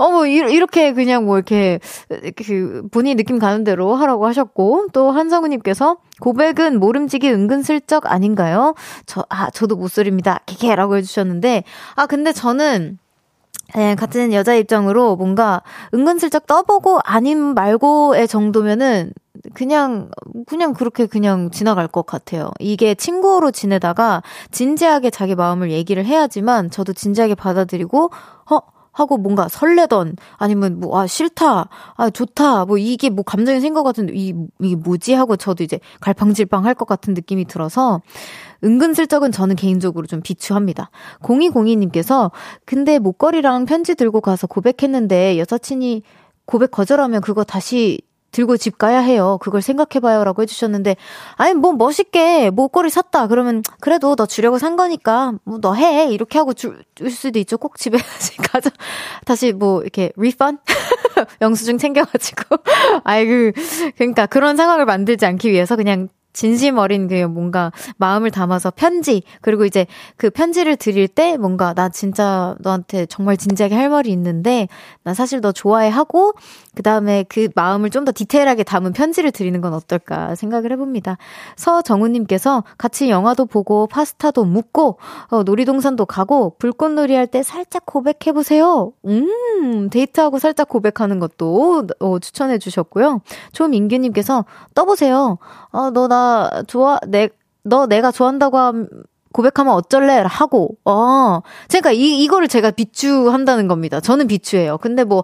[0.00, 1.78] 어, 뭐, 이렇게 그냥 뭐 이렇게,
[2.34, 8.74] 그, 본인이 느낌 가는 대로 하라고 하셨고, 또 한성우님께서 고백은 모름지기 은근슬쩍 아닌가요?
[9.04, 10.40] 저, 아, 저도 못소리입니다.
[10.46, 11.64] 개개 라고 해주셨는데,
[11.96, 12.98] 아, 근데 저는,
[13.74, 19.12] 네, 같은 여자 입장으로 뭔가 은근슬쩍 떠보고 아님 말고의 정도면은
[19.54, 20.10] 그냥,
[20.46, 22.50] 그냥 그렇게 그냥 지나갈 것 같아요.
[22.58, 28.10] 이게 친구로 지내다가 진지하게 자기 마음을 얘기를 해야지만 저도 진지하게 받아들이고,
[28.50, 28.60] 어,
[28.92, 34.12] 하고 뭔가 설레던 아니면 뭐 아 싫다 아 좋다 뭐 이게 뭐 감정이 생각 같은데
[34.14, 38.00] 이 이게 뭐지 하고 저도 이제 갈팡질팡 할 것 같은 느낌이 들어서
[38.64, 40.90] 은근슬쩍은 저는 개인적으로 좀 비추합니다.
[41.22, 42.30] 0202님께서
[42.64, 46.02] 근데 목걸이랑 편지 들고 가서 고백했는데 여사친이
[46.46, 48.00] 고백 거절하면 그거 다시
[48.32, 49.38] 들고 집 가야 해요.
[49.40, 50.24] 그걸 생각해봐요.
[50.24, 50.96] 라고 해주셨는데,
[51.36, 53.26] 아니, 뭐 멋있게 목걸이 샀다.
[53.28, 56.06] 그러면, 그래도 너 주려고 산 거니까, 뭐 너 해.
[56.10, 57.58] 이렇게 하고 줄, 줄 수도 있죠.
[57.58, 58.70] 꼭 집에 다시 가자.
[59.24, 60.58] 다시 뭐, 이렇게, 리펀?
[61.42, 62.56] 영수증 챙겨가지고.
[63.04, 63.52] 아이, 그,
[63.96, 69.64] 그러니까 그런 상황을 만들지 않기 위해서 그냥 진심 어린 그 뭔가 마음을 담아서 편지 그리고
[69.64, 74.68] 이제 그 편지를 드릴 때 뭔가 나 진짜 너한테 정말 진지하게 할 말이 있는데
[75.02, 76.32] 나 사실 너 좋아해 하고
[76.76, 81.16] 그 다음에 그 마음을 좀 더 디테일하게 담은 편지를 드리는 건 어떨까 생각을 해봅니다.
[81.56, 84.98] 서정우님께서 같이 영화도 보고 파스타도 묵고
[85.30, 88.92] 어, 놀이동산도 가고 불꽃놀이 할 때 살짝 고백해보세요.
[89.06, 93.20] 음, 데이트하고 살짝 고백하는 것도 어, 추천해 주셨고요.
[93.52, 95.38] 조민규님께서 떠보세요.
[95.72, 97.28] 어, 너 나 좋아, 내,
[97.62, 98.88] 너 내가 좋아한다고 함,
[99.32, 100.24] 고백하면 어쩔래?
[100.26, 101.40] 하고, 어.
[101.68, 104.00] 그러니까 이, 이거를 제가 비추한다는 겁니다.
[104.00, 104.78] 저는 비추해요.
[104.78, 105.22] 근데 뭐,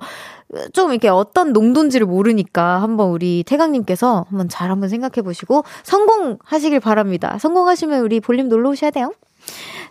[0.72, 7.38] 좀 이렇게 어떤 농도인지를 모르니까 한번 우리 태강님께서 한번 잘 한번 생각해 보시고 성공하시길 바랍니다.
[7.38, 9.12] 성공하시면 우리 볼륨 놀러 오셔야 돼요.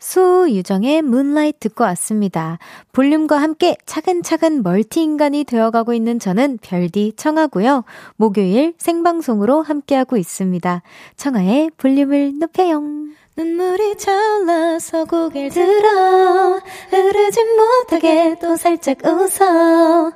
[0.00, 2.58] 수유정의 문라이트 듣고 왔습니다.
[2.92, 7.84] 볼륨과 함께 차근차근 멀티인간이 되어가고 있는 저는 별디 청하고요.
[8.16, 10.82] 목요일 생방송으로 함께하고 있습니다.
[11.16, 12.82] 청하의 볼륨을 높여요.
[13.36, 16.60] 눈물이 차올라서 고개를 들어
[16.90, 20.12] 흐르지 못하게 또 살짝 웃어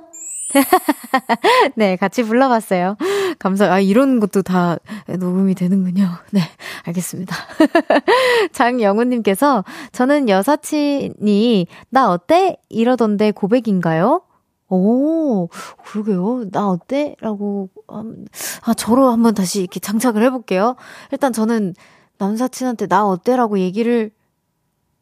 [1.76, 2.96] 네, 같이 불러봤어요.
[3.38, 4.76] 감사, 아, 이런 것도 다
[5.08, 6.08] 녹음이 되는군요.
[6.32, 6.40] 네,
[6.84, 7.36] 알겠습니다.
[8.52, 12.56] 장영우님께서, 저는 여사친이, 나 어때?
[12.68, 14.22] 이러던데 고백인가요?
[14.68, 15.48] 오,
[15.84, 16.50] 그러게요.
[16.50, 17.16] 나 어때?
[17.20, 20.76] 라고, 아, 저로 한번 다시 이렇게 장착을 해볼게요.
[21.12, 21.74] 일단 저는
[22.18, 23.36] 남사친한테 나 어때?
[23.36, 24.10] 라고 얘기를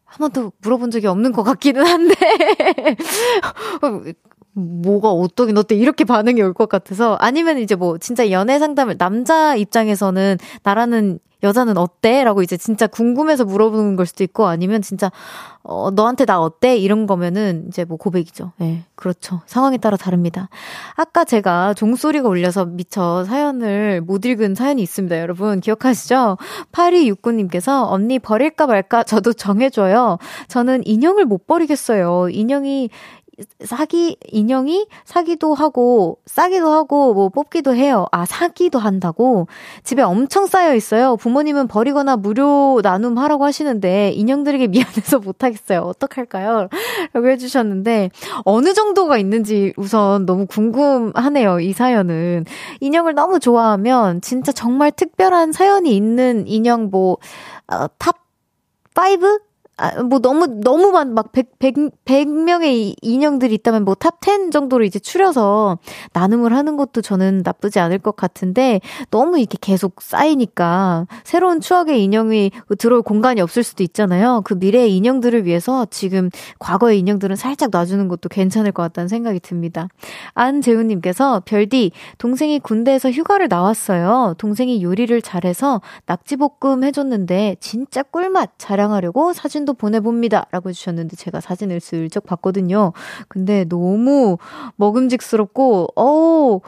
[0.04, 2.14] 한 번도 물어본 적이 없는 것 같기는 한데.
[4.54, 9.56] 뭐가 어떠긴 어때 이렇게 반응이 올 것 같아서 아니면 이제 뭐 진짜 연애 상담을 남자
[9.56, 12.22] 입장에서는 나라는 여자는 어때?
[12.22, 15.10] 라고 이제 진짜 궁금해서 물어보는 걸 수도 있고 아니면 진짜
[15.64, 16.76] 어 너한테 나 어때?
[16.76, 18.52] 이런 거면은 이제 뭐 고백이죠.
[18.60, 18.64] 예.
[18.64, 19.40] 네, 그렇죠.
[19.46, 20.48] 상황에 따라 다릅니다.
[20.94, 25.18] 아까 제가 종소리가 울려서 미처 사연을 못 읽은 사연이 있습니다.
[25.18, 26.36] 여러분 기억하시죠?
[26.70, 30.18] 8269님께서 언니 버릴까 말까 저도 정해 줘요.
[30.48, 32.28] 저는 인형을 못 버리겠어요.
[32.30, 32.90] 인형이
[33.64, 38.06] 사기 인형이 사기도 하고 싸기도 하고 뭐 뽑기도 해요.
[38.12, 39.48] 아 사기도 한다고
[39.84, 41.16] 집에 엄청 쌓여 있어요.
[41.16, 45.80] 부모님은 버리거나 무료 나눔 하라고 하시는데 인형들에게 미안해서 못 하겠어요.
[45.80, 46.68] 어떡할까요?
[47.14, 48.10] 라고 해주셨는데
[48.44, 51.60] 어느 정도가 있는지 우선 너무 궁금하네요.
[51.60, 52.44] 이 사연은
[52.80, 57.18] 인형을 너무 좋아하면 진짜 정말 특별한 사연이 있는 인형 뭐 top
[57.68, 59.51] 어, 5?
[59.82, 64.84] 아, 뭐 너무, 너무 많, 막 100, 100, 100명의 인형들이 있다면 뭐 top 10 정도로
[64.84, 65.78] 이제 추려서
[66.12, 72.52] 나눔을 하는 것도 저는 나쁘지 않을 것 같은데 너무 이렇게 계속 쌓이니까 새로운 추억의 인형이
[72.78, 74.42] 들어올 공간이 없을 수도 있잖아요.
[74.44, 79.88] 그 미래의 인형들을 위해서 지금 과거의 인형들은 살짝 놔주는 것도 괜찮을 것 같다는 생각이 듭니다.
[80.34, 84.34] 안재훈님께서 별디, 동생이 군대에서 휴가를 나왔어요.
[84.38, 90.46] 동생이 요리를 잘해서 낙지볶음 해줬는데 진짜 꿀맛 자랑하려고 사진도 사진도 보내봅니다.
[90.50, 92.92] 라고 해주셨는데 제가 사진을 슬쩍 봤거든요.
[93.28, 94.38] 근데 너무
[94.76, 96.60] 먹음직스럽고, 어우,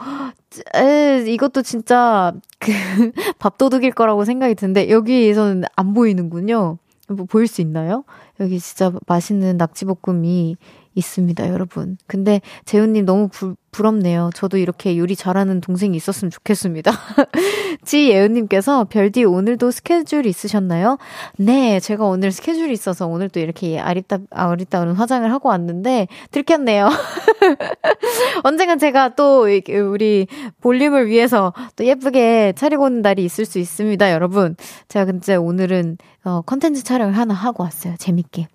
[0.75, 2.71] 에, 이것도 진짜 그
[3.39, 6.77] 밥도둑일 거라고 생각이 드는데 여기에서는 안 보이는군요.
[7.09, 8.03] 뭐 보일 수 있나요?
[8.39, 10.57] 여기 진짜 맛있는 낙지볶음이
[10.95, 11.97] 있습니다, 여러분.
[12.07, 14.29] 근데 재훈님 너무 부, 부럽네요.
[14.33, 16.91] 저도 이렇게 요리 잘하는 동생이 있었으면 좋겠습니다.
[17.83, 20.97] 지예은님께서 별디 오늘도 스케줄 있으셨나요?
[21.37, 26.89] 네, 제가 오늘 스케줄이 있어서 오늘 도 이렇게 아리따, 아리따운 화장을 하고 왔는데 들켰네요.
[28.43, 30.27] 언젠간 제가 또 우리
[30.61, 34.55] 볼륨을 위해서 또 예쁘게 차리고 오는 날이 있을 수 있습니다, 여러분.
[34.87, 37.95] 제가 근데 오늘은 어, 컨텐츠 촬영을 하나 하고 왔어요.
[37.97, 38.47] 재밌게.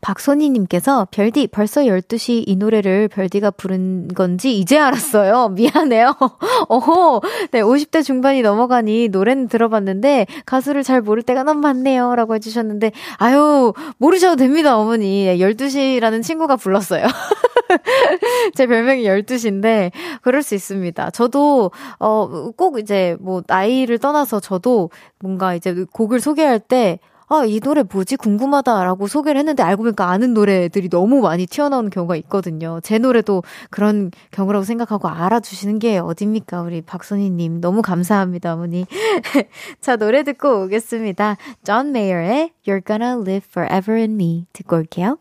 [0.00, 5.48] 박소니님께서 별디 벌써 12시 이 노래를 별디가 부른 건지 이제 알았어요.
[5.56, 6.14] 미안해요.
[6.68, 7.20] 어호.
[7.52, 12.14] 네, 50대 중반이 넘어가니 노래는 들어봤는데 가수를 잘 모를 때가 너무 많네요.
[12.14, 15.26] 라고 해주셨는데, 아유, 모르셔도 됩니다, 어머니.
[15.26, 17.04] 12시라는 친구가 불렀어요.
[18.54, 19.90] 제 별명이 12시인데,
[20.22, 21.10] 그럴 수 있습니다.
[21.10, 27.58] 저도, 어, 꼭 이제 뭐, 나이를 떠나서 저도 뭔가 이제 곡을 소개할 때, 아, 이
[27.58, 28.16] 노래 뭐지?
[28.16, 32.78] 궁금하다라고 소개를 했는데 알고 보니까 아는 노래들이 너무 많이 튀어나오는 경우가 있거든요.
[32.82, 36.62] 제 노래도 그런 경우라고 생각하고 알아주시는 게 어딥니까?
[36.62, 37.60] 우리 박선희님.
[37.60, 38.86] 너무 감사합니다, 어머니.
[39.80, 41.36] 자, 노래 듣고 오겠습니다.
[41.64, 45.18] 존 메이어의 You're Gonna Live Forever in Me 듣고 올게요.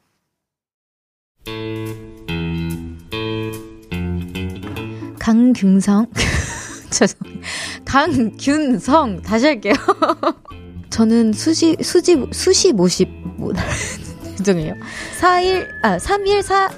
[5.20, 6.06] 강균성.
[6.92, 7.42] 죄송해요.
[7.84, 9.24] 강균성.
[9.24, 9.74] 다시 할게요.
[10.96, 13.52] 저는 수시, 수지, 수시 모십, 뭐,
[14.40, 14.76] 죄송해요.
[15.20, 16.70] 4일, 아, 3일 4,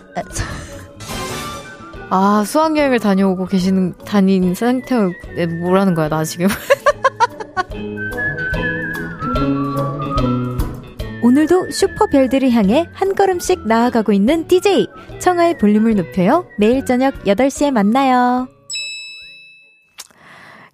[2.10, 6.48] 아, 수학여행을 다녀오고 계시는, 다닌 상태에 뭐라는 거야, 나 지금.
[11.22, 14.88] 오늘도 슈퍼별들을 향해 한 걸음씩 나아가고 있는 DJ.
[15.20, 16.48] 청하의 볼륨을 높여요.
[16.58, 18.48] 매일 저녁 8시에 만나요.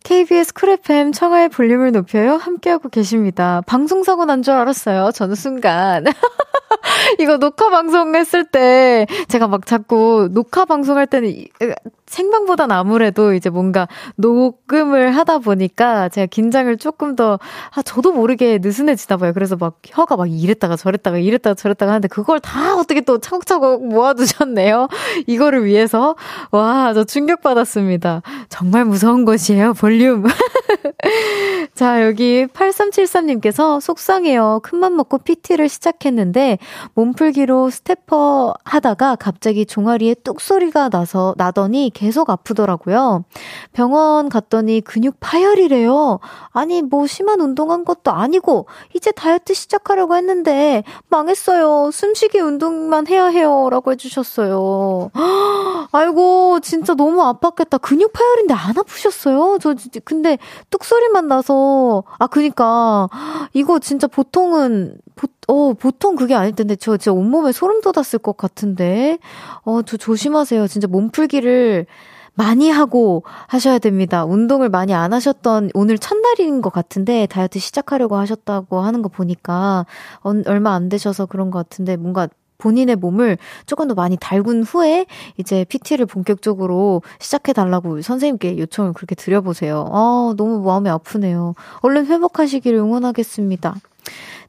[0.04, 2.36] KBS 쿨 FM 청하의 볼륨을 높여요.
[2.36, 3.62] 함께하고 계십니다.
[3.66, 5.12] 방송사고 난 줄 알았어요.
[5.12, 6.06] 저는 순간.
[7.20, 11.46] 이거 녹화 방송 했을 때 제가 막 자꾸 녹화 방송할 때는
[12.14, 17.40] 생방보단 아무래도 이제 뭔가 녹음을 하다 보니까 제가 긴장을 조금 더,
[17.72, 19.34] 아, 저도 모르게 느슨해지나 봐요.
[19.34, 24.88] 그래서 막 혀가 막 이랬다가 저랬다가 이랬다가 저랬다가 하는데 그걸 다 어떻게 또 차곡차곡 모아두셨네요.
[25.26, 26.16] 이거를 위해서.
[26.52, 28.22] 와, 저 충격받았습니다.
[28.48, 30.26] 정말 무서운 것이에요, 볼륨.
[31.74, 34.60] 자, 여기 8373님께서 속상해요.
[34.62, 36.60] 큰맘 먹고 PT를 시작했는데
[36.94, 43.24] 몸풀기로 stepper 하다가 갑자기 종아리에 뚝 소리가 나서 나더니 계속 아프더라고요.
[43.72, 46.20] 병원 갔더니 근육 파열이래요.
[46.52, 51.92] 아니, 뭐 심한 운동한 것도 아니고, 이제 다이어트 시작하려고 했는데, 망했어요.
[51.92, 53.70] 숨쉬기 운동만 해야 해요.
[53.72, 55.12] 라고 해주셨어요.
[55.94, 57.82] 아이고, 진짜 너무 아팠겠다.
[57.82, 59.60] 근육 파열인데 안 아프셨어요?
[59.62, 60.38] 저, 근데
[60.72, 63.08] 뚝소리만 나서, 아, 그니까,
[63.54, 68.38] 이거 진짜 보통은, 보, 어, 보통 그게 아닐 텐데, 저 진짜 온몸에 소름 돋았을 것
[68.38, 69.18] 같은데,
[69.64, 70.68] 어, 저 조심하세요.
[70.68, 71.86] 진짜 몸풀기를
[72.36, 74.26] 많이 하고 하셔야 됩니다.
[74.26, 79.86] 운동을 많이 안 하셨던 오늘 첫날인 것 같은데, 다이어트 시작하려고 하셨다고 하는 거 보니까,
[80.24, 82.28] 어, 얼마 안 되셔서 그런 것 같은데, 뭔가
[82.64, 85.06] 본인의 몸을 조금 더 많이 달군 후에
[85.38, 89.86] 이제 PT를 본격적으로 시작해 달라고 선생님께 요청을 그렇게 드려보세요.
[89.92, 91.56] 아, 너무 마음이 아프네요.
[91.82, 93.76] 얼른 회복하시기를 응원하겠습니다.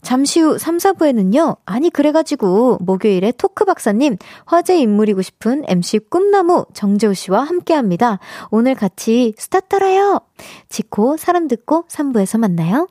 [0.04, 7.14] 잠시 후 3, 4부에는요, 아니, 그래가지고, 목요일에 토크 박사님, 화제 인물이고 싶은 MC 꿈나무 정재호
[7.14, 8.18] 씨와 함께 합니다.
[8.50, 10.20] 오늘 같이 스타 떨어요!
[10.68, 12.86] 지코, 사람 듣고 3부에서 만나요.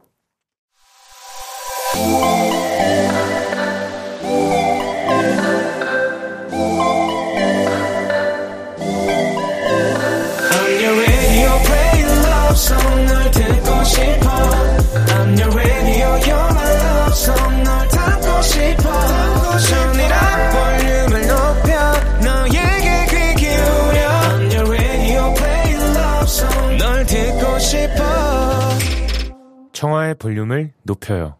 [29.84, 31.36] 청하의 볼륨을 높여요.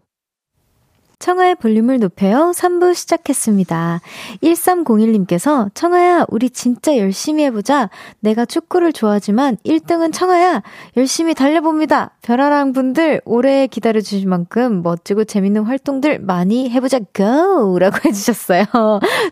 [1.24, 2.52] 청하의 볼륨을 높여요.
[2.54, 4.02] 3부 시작했습니다.
[4.44, 7.90] 1301님께서 청하야, 우리 진짜 열심히 해보자.
[8.20, 10.62] 내가 축구를 좋아하지만 1등은 청하야.
[10.98, 12.12] 열심히 달려봅니다.
[12.24, 17.00] 별아랑 분들 오래 기다려주신 만큼 멋지고 재밌는 활동들 많이 해보자.
[17.16, 17.80] 고!
[17.80, 18.66] 라고 해주셨어요.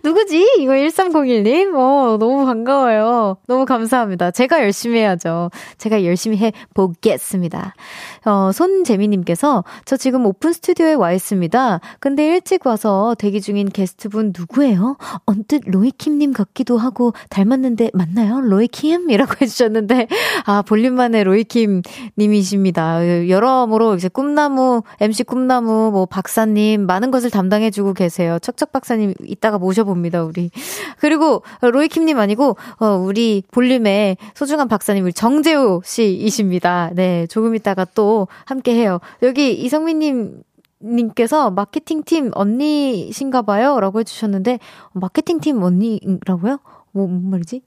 [0.01, 0.59] 누구지?
[0.59, 1.75] 이거 1301님?
[1.75, 3.35] 어, 너무 반가워요.
[3.47, 4.31] 너무 감사합니다.
[4.31, 5.51] 제가 열심히 해야죠.
[5.77, 7.75] 제가 열심히 해보겠습니다.
[8.23, 11.80] 어, 손재미님께서 저 지금 오픈 스튜디오에 와 있습니다.
[11.99, 14.97] 근데 일찍 와서 대기 중인 게스트분 누구예요?
[15.25, 18.41] 언뜻 로이킴님 같기도 하고 닮았는데 맞나요?
[18.41, 19.09] 로이킴?
[19.09, 20.07] 이라고 해주셨는데,
[20.45, 21.81] 아, 볼륨만의 로이킴
[22.17, 23.29] 님이십니다.
[23.29, 28.39] 여러모로 이제 꿈나무, MC 꿈나무, 뭐 박사님, 많은 것을 담당해주고 계세요.
[28.39, 30.51] 척척 박사님 이따가 모셔봅니다, 우리.
[30.99, 36.91] 그리고 로이킴님 아니고, 어, 우리 볼륨의 소중한 박사님, 우리 정재우 씨이십니다.
[36.93, 38.99] 네, 조금 있다가 또 함께 해요.
[39.21, 40.43] 여기 이성민님
[40.83, 43.79] 님께서 마케팅팀 언니신가 봐요.
[43.79, 44.59] 라고 해주셨는데,
[44.93, 46.59] 마케팅팀 언니라고요?
[46.91, 47.61] 뭐, 뭔 말이지?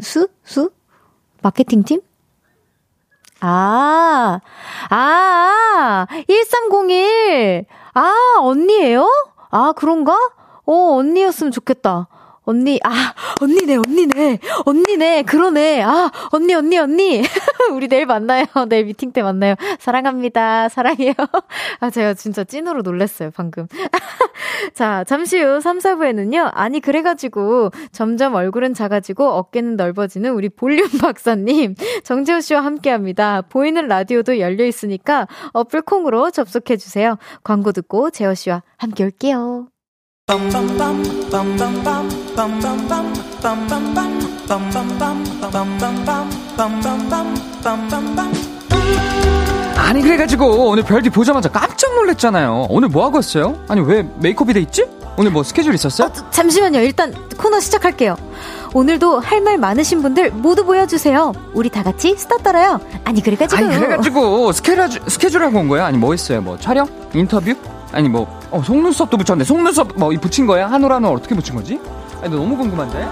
[0.00, 0.28] 수?
[0.44, 0.70] 수?
[1.42, 2.00] 마케팅팀?
[3.40, 4.40] 아,
[4.90, 7.64] 아, 1301.
[7.94, 9.08] 아, 언니예요?
[9.50, 10.12] 아, 그런가?
[10.66, 12.08] 어, 언니였으면 좋겠다.
[12.44, 15.82] 언니, 아, 언니네, 언니네, 언니네, 그러네.
[15.82, 17.22] 아, 언니, 언니, 언니.
[17.72, 18.46] 우리 내일 만나요.
[18.68, 19.54] 내일 미팅 때 만나요.
[19.78, 20.68] 사랑합니다.
[20.68, 21.12] 사랑해요.
[21.80, 23.66] 아, 제가 진짜 찐으로 놀랬어요, 방금.
[24.74, 26.50] 자, 잠시 후 3, 4부에는요.
[26.54, 31.74] 아니, 그래가지고 점점 얼굴은 작아지고 어깨는 넓어지는 우리 볼륨 박사님,
[32.04, 33.42] 정재호 씨와 함께 합니다.
[33.42, 37.18] 보이는 라디오도 열려 있으니까 어플 콩으로 접속해주세요.
[37.44, 39.68] 광고 듣고 재호 씨와 함께 올게요.
[49.76, 52.66] 아니 그래가지고 오늘 별디 보자마자 깜짝 놀랐잖아요.
[52.70, 53.58] 오늘 뭐 하고 있어요?
[53.68, 54.86] 아니 왜 메이크업이 돼 있지?
[55.18, 56.08] 오늘 뭐 스케줄 있었어요?
[56.08, 56.78] 어, 잠시만요.
[56.80, 58.16] 일단 코너 시작할게요.
[58.72, 61.32] 오늘도 할 말 많으신 분들 모두 보여주세요.
[61.52, 62.80] 우리 다 같이 스타 따라요.
[63.04, 65.84] 아니 그래가지고 아니 그래가지고 스케줄 스케줄 하고 온 거야?
[65.86, 66.40] 아니 뭐 했어요?
[66.40, 66.86] 뭐 촬영?
[67.12, 67.52] 인터뷰?
[67.92, 69.44] 아니 뭐 어, 속눈썹도 붙였네.
[69.44, 70.70] 속눈썹 뭐 붙인 거야?
[70.70, 71.78] 한올 한올 어떻게 붙인 거지?
[72.22, 73.08] 아니 너무 궁금한데.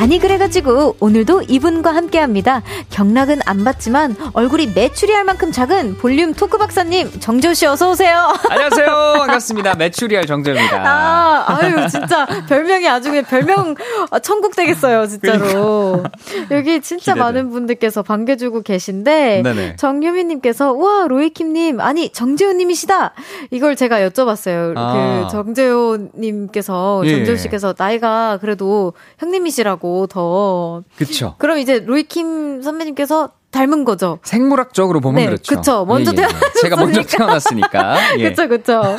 [0.00, 2.62] 아니 그래가지고 오늘도 이분과 함께합니다.
[2.88, 8.32] 경락은 안 받지만 얼굴이 매출이 할 만큼 작은 볼륨 토크 박사님 정재호 씨 어서 오세요.
[8.48, 8.86] 안녕하세요.
[9.18, 9.74] 반갑습니다.
[9.74, 10.82] 매출이 할 정재호입니다.
[10.86, 13.74] 아, 아유 진짜 별명이 아주 그냥 별명
[14.22, 15.42] 천국 되겠어요 진짜로.
[15.44, 16.10] 그러니까.
[16.50, 17.20] 여기 진짜 기대돼.
[17.20, 19.76] 많은 분들께서 반겨주고 계신데 네네.
[19.76, 23.12] 정유미님께서 우와 로이킴님 아니 정재호님이시다.
[23.50, 24.72] 이걸 제가 여쭤봤어요.
[24.78, 25.26] 아.
[25.28, 27.16] 그 정재호님께서 예.
[27.16, 29.89] 정재호 씨께서 나이가 그래도 형님이시라고.
[30.08, 30.82] 더.
[30.96, 31.34] 그쵸.
[31.38, 34.18] 그럼 이제 로이킴 선배님께서 닮은 거죠.
[34.22, 35.56] 생물학적으로 보면 네, 그렇죠.
[35.56, 35.84] 그쵸.
[35.84, 36.26] 먼저 예, 예.
[36.26, 36.60] 태어났으니까.
[36.62, 37.96] 제가 먼저 태어났으니까.
[38.18, 38.28] 예.
[38.30, 38.96] 그쵸, 그쵸.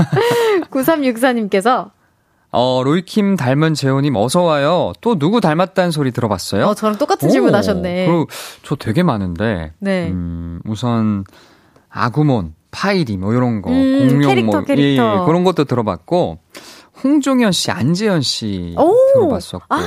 [0.70, 1.92] 9364님께서
[2.54, 4.92] 어, 로이킴 닮은 재호님 어서 와요.
[5.00, 6.66] 또 누구 닮았다는 소리 들어봤어요?
[6.66, 8.08] 어, 저랑 똑같은 오, 질문 하셨네.
[8.08, 8.28] 그리고
[8.64, 9.72] 저 되게 많은데.
[9.80, 10.10] 네.
[10.10, 11.24] 음, 우선,
[11.90, 13.70] 아구몬, 파이리, 뭐, 이런 거.
[13.72, 15.04] 음, 공룡, 캐릭터, 뭐, 캐릭터.
[15.04, 16.40] 예, 예, 그런 것도 들어봤고,
[17.04, 19.66] 홍종현 씨, 안재현 씨 오, 들어봤었고.
[19.70, 19.82] 아.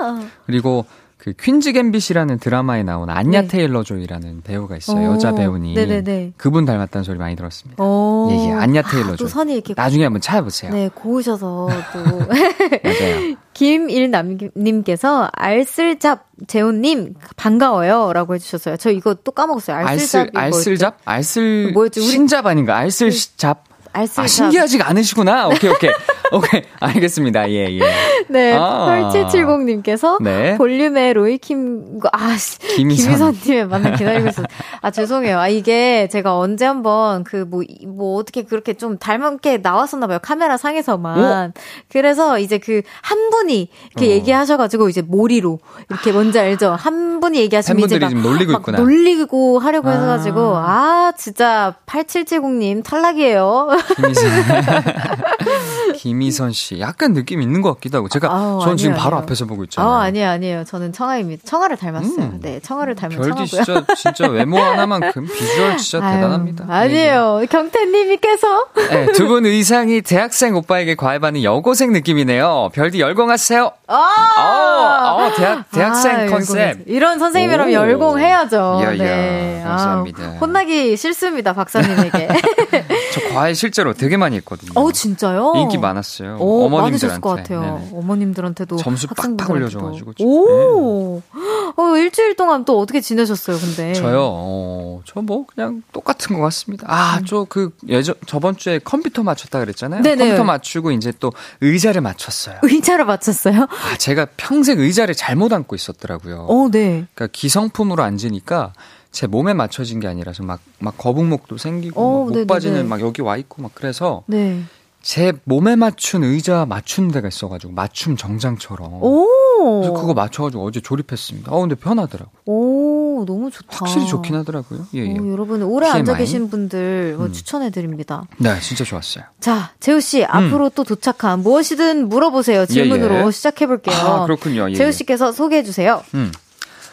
[0.46, 0.84] 그리고
[1.20, 3.48] 그 퀸즈 갬빗이라는 드라마에 나온 안냐 네.
[3.48, 5.10] 테일러 조이라는 배우가 있어요.
[5.10, 5.74] 오, 여자 배우님.
[5.74, 6.32] 네네네.
[6.38, 7.84] 그분 닮았다는 소리 많이 들었습니다.
[8.30, 8.52] 예, 예.
[8.52, 9.28] 안냐 테일러 아, 조이.
[9.28, 10.72] 선이 이렇게 나중에 한번 찾아보세요.
[10.72, 12.18] 네, 고우셔서 또.
[12.82, 13.36] 맞아요.
[13.52, 18.78] 김일남님께서 알쓸잡 재훈님 반가워요 라고 해주셨어요.
[18.78, 19.76] 저 이거 또 까먹었어요.
[19.76, 20.28] 알쓸잡.
[20.34, 20.96] 알쓸, 알쓸잡?
[21.04, 21.72] 알쓸.
[21.74, 22.00] 뭐였지?
[22.00, 22.06] 우리...
[22.06, 22.78] 신잡 아닌가?
[22.78, 23.64] 알쓸잡.
[23.92, 24.24] 알쓸잡.
[24.24, 25.48] 아, 신기하지가 않으시구나.
[25.48, 25.90] 오케이, 오케이.
[26.32, 26.62] 오케이.
[26.78, 27.50] 알겠습니다.
[27.50, 27.80] 예, 예.
[28.28, 28.54] 네.
[28.54, 29.10] 아.
[29.12, 30.56] 8770님께서 네.
[30.56, 32.36] 볼륨의 로이킴, 아,
[32.76, 33.32] 김희선.
[33.32, 34.46] 김희선님의 만남 기다리고 있었어요.
[34.80, 35.38] 아, 죄송해요.
[35.38, 40.20] 아, 이게 제가 언제 한번 그 뭐, 뭐 어떻게 그렇게 좀 닮게 나왔었나봐요.
[40.22, 41.48] 카메라 상에서만.
[41.48, 41.52] 오?
[41.88, 44.14] 그래서 이제 그 한 분이 이렇게 어.
[44.14, 46.76] 얘기하셔가지고 이제 몰이로 이렇게 뭔지 알죠?
[46.78, 48.78] 한 분이 얘기하시면 이제 막, 놀리고 있구나.
[48.78, 49.92] 놀리고 하려고 아.
[49.92, 53.68] 해가지고 아, 진짜 8770님 탈락이에요.
[53.96, 54.30] 김희선.
[55.96, 56.80] 김희선 씨.
[56.80, 58.08] 약간 느낌 있는 것 같기도 하고.
[58.08, 59.22] 제가, 아, 전 지금 바로 아니에요.
[59.24, 59.90] 앞에서 보고 있잖아요.
[59.92, 60.64] 아, 아니에요, 아니에요.
[60.64, 61.42] 저는 청아입니다.
[61.44, 62.16] 청아를 닮았어요.
[62.24, 62.38] 음.
[62.40, 66.64] 네, 청아를 닮은 별디 진짜, 진짜 외모 하나만큼 비주얼 진짜 아유, 대단합니다.
[66.68, 67.38] 아니에요.
[67.40, 67.46] 네.
[67.46, 68.66] 경태님이께서.
[68.90, 72.70] 네, 두 분 의상이 대학생 오빠에게 과외받는 여고생 느낌이네요.
[72.72, 73.70] 별디 열공하세요.
[73.86, 73.94] 아,
[74.38, 76.56] 어, 어, 대학, 대학생 아, 컨셉.
[76.56, 76.84] 열공하세요.
[76.86, 78.78] 이런 선생님이라면 열공해야죠.
[78.82, 79.62] 이야, 이야, 네.
[79.64, 80.22] 감사합니다.
[80.24, 82.28] 아, 혼나기 싫습니다, 박사님에게.
[83.30, 84.72] 저 과외 실제로 되게 많이 했거든요.
[84.74, 85.54] 어, 진짜요?
[85.56, 86.36] 인기 많았어요.
[86.40, 87.20] 오, 어머님들한테.
[87.20, 87.60] 것 같아요.
[87.60, 87.90] 네네.
[87.94, 88.76] 어머님들한테도.
[88.76, 90.12] 점수 빡빡 올려줘가지고.
[90.20, 91.22] 오!
[91.34, 91.40] 네.
[91.76, 93.92] 어, 일주일 동안 또 어떻게 지내셨어요, 근데?
[93.94, 94.20] 저요?
[94.22, 96.86] 어, 저 뭐 그냥 똑같은 것 같습니다.
[96.88, 97.26] 아, 음.
[97.26, 100.02] 저그 예전, 저번 주에 컴퓨터 맞췄다 그랬잖아요.
[100.02, 100.16] 네네.
[100.16, 102.56] 컴퓨터 맞추고 이제 또 의자를 맞췄어요.
[102.62, 103.62] 의자를 맞췄어요?
[103.64, 106.46] 아, 제가 평생 의자를 잘못 앉고 있었더라고요.
[106.48, 107.04] 어, 네.
[107.14, 108.72] 그러니까 기성품으로 앉으니까
[109.12, 113.36] 제 몸에 맞춰진 게 아니라서 막, 막 거북목도 생기고, 오, 목 빠지는 막 여기 와
[113.36, 114.22] 있고 막 그래서.
[114.26, 114.62] 네.
[115.02, 119.00] 제 몸에 맞춘 의자 맞춘 데가 있어가지고 맞춤 정장처럼.
[119.00, 121.50] 그래서 그거 맞춰가지고 어제 조립했습니다.
[121.50, 122.30] 어, 근데 편하더라고.
[122.44, 123.68] 오, 너무 좋다.
[123.70, 124.86] 확실히 좋긴 하더라고요.
[124.94, 125.18] 예, 예.
[125.18, 126.00] 오, 여러분, 오래 TMI.
[126.00, 127.32] 앉아 계신 분들 뭐 음.
[127.32, 128.24] 추천해드립니다.
[128.38, 129.24] 네, 진짜 좋았어요.
[129.40, 130.26] 자, 재우 씨, 음.
[130.28, 132.66] 앞으로 또 도착한 무엇이든 물어보세요.
[132.66, 133.30] 질문으로 예, 예.
[133.30, 133.94] 시작해볼게요.
[133.96, 134.70] 아, 그렇군요.
[134.70, 135.32] 예, 재우 씨께서 예.
[135.32, 136.02] 소개해주세요.
[136.14, 136.30] 음.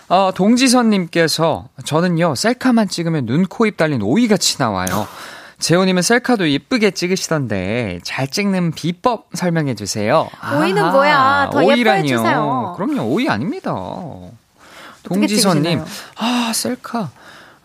[0.09, 5.07] 어, 동지선님께서 저는요 셀카만 찍으면 눈, 코, 입 달린 오이 같이 나와요.
[5.59, 10.29] 재호님은 셀카도 예쁘게 찍으시던데 잘 찍는 비법 설명해 주세요.
[10.55, 11.49] 오이는 아, 뭐야?
[11.51, 11.79] 더 오이라니요.
[11.79, 12.73] 예뻐해 주세요.
[12.77, 13.73] 그럼요, 오이 아닙니다.
[15.03, 15.83] 동지선님,
[16.17, 17.09] 아 셀카.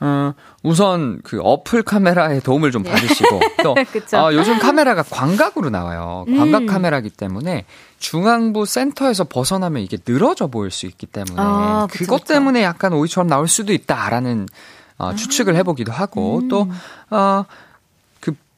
[0.04, 0.34] 어,
[0.64, 2.90] 우선 그 어플 카메라의 도움을 좀 예.
[2.90, 3.76] 받으시고 또
[4.18, 6.24] 어, 요즘 카메라가 광각으로 나와요.
[6.26, 6.66] 광각 음.
[6.66, 7.66] 카메라기 때문에
[8.00, 12.34] 중앙부 센터에서 벗어나면 이게 늘어져 보일 수 있기 때문에 아, 그쵸, 그것 그쵸.
[12.34, 14.48] 때문에 약간 오이처럼 나올 수도 있다라는
[14.98, 16.48] 어, 추측을 해보기도 하고 음.
[16.48, 16.68] 또
[17.10, 17.44] 어,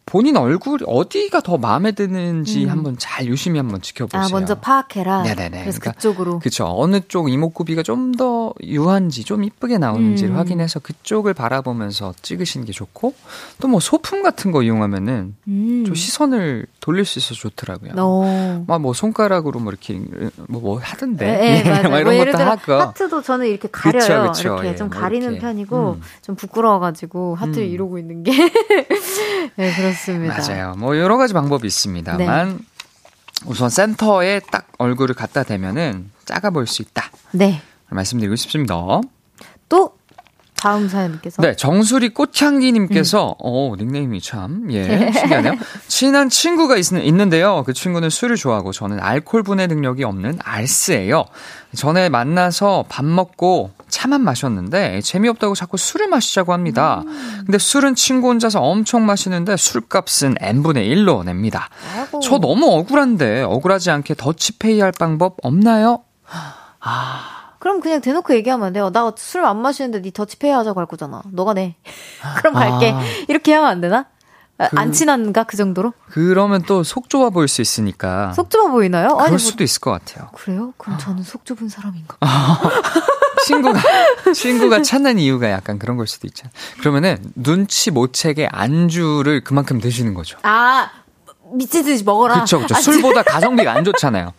[0.07, 2.71] 본인 얼굴 어디가 더 마음에 드는지 음.
[2.71, 4.23] 한번 잘 유심히 한번 지켜보세요.
[4.23, 5.23] 아, 먼저 파악해라.
[5.23, 5.63] 네네네.
[5.63, 6.39] 그래서 그러니까, 그쪽으로.
[6.41, 6.67] 그렇죠.
[6.67, 10.37] 어느 쪽 이목구비가 좀 더 유한지 좀 이쁘게 나오는지를 음.
[10.39, 13.15] 확인해서 그쪽을 바라보면서 찍으시는 게 좋고
[13.61, 15.83] 또 뭐 소품 같은 거 이용하면은 음.
[15.87, 17.93] 좀 시선을 돌릴 수 있어서 좋더라고요.
[17.97, 18.63] 어.
[18.67, 19.99] 막뭐 손가락으로 뭐 이렇게
[20.49, 21.25] 뭐, 뭐 하던데.
[21.25, 21.89] 네, 네.
[21.89, 22.73] 뭐 이런 뭐 것도 하고.
[22.75, 24.01] 하트도 저는 이렇게 가려요.
[24.01, 24.49] 그쵸, 그쵸.
[24.51, 25.41] 이렇게 예, 좀뭐 가리는 이렇게.
[25.41, 26.03] 편이고 음.
[26.21, 27.73] 좀 부끄러워가지고 하트를 음.
[27.73, 28.33] 이러고 있는 게.
[29.57, 30.35] 네, 그렇습니다.
[30.35, 30.53] 그렇습니다.
[30.53, 30.75] 맞아요.
[30.77, 32.65] 뭐 여러 가지 방법이 있습니다만 네.
[33.47, 37.11] 우선 센터에 딱 얼굴을 갖다 대면은 작아 보일 수 있다.
[37.33, 37.63] 네.
[37.89, 38.75] 말씀드리고 싶습니다.
[39.71, 39.97] 또
[40.65, 43.35] 다음 사연님께서 네 정수리 꽃향기님께서 음.
[43.39, 45.53] 어 닉네임이 참 예 신기하네요.
[45.89, 47.63] 친한 친구가 있, 있는데요.
[47.67, 51.27] 그 친구는 술을 좋아하고 저는 알코올 분해 능력이 없는 알스예요.
[51.77, 57.03] 전에 만나서 밥 먹고 차만 마셨는데 재미없다고 자꾸 술을 마시자고 합니다.
[57.05, 57.43] 음.
[57.45, 61.69] 근데 술은 친구 혼자서 엄청 마시는데 술값은 n분의 1로 냅니다.
[61.95, 62.21] 아이고.
[62.21, 66.05] 저 너무 억울한데 억울하지 않게 더치페이 할 방법 없나요?
[66.81, 67.44] 아.
[67.65, 68.91] 그럼 그냥 대놓고 얘기하면 안 돼요.
[68.93, 71.23] 나 술 안 마시는데 니 더치페이 하자고 할 거잖아.
[71.33, 71.77] 너가 내.
[72.37, 72.93] 그럼 갈게.
[72.93, 73.01] 아.
[73.27, 74.05] 이렇게 하면 안 되나?
[74.59, 75.95] 아, 그, 안 친한가 그 정도로?
[76.11, 78.35] 그러면 또 속 좁아 보일 수 있으니까.
[78.35, 79.09] 속 좁아 보이나요?
[79.09, 80.29] 그럴 아니, 뭐, 수도 있을 것 같아요.
[80.35, 80.75] 그래요?
[80.77, 82.19] 그럼 저는 속 좁은 사람인가?
[83.47, 83.81] 친구가
[84.35, 86.51] 친구가 찾는 이유가 약간 그런 걸 수도 있잖아.
[86.81, 90.37] 그러면은 눈치 못 채게 안주를 그만큼 드시는 거죠.
[90.43, 90.91] 아
[91.55, 92.35] 미친 듯이 먹어라.
[92.35, 92.75] 그렇죠, 그렇죠.
[92.75, 94.33] 술보다 가성비가 안 좋잖아요.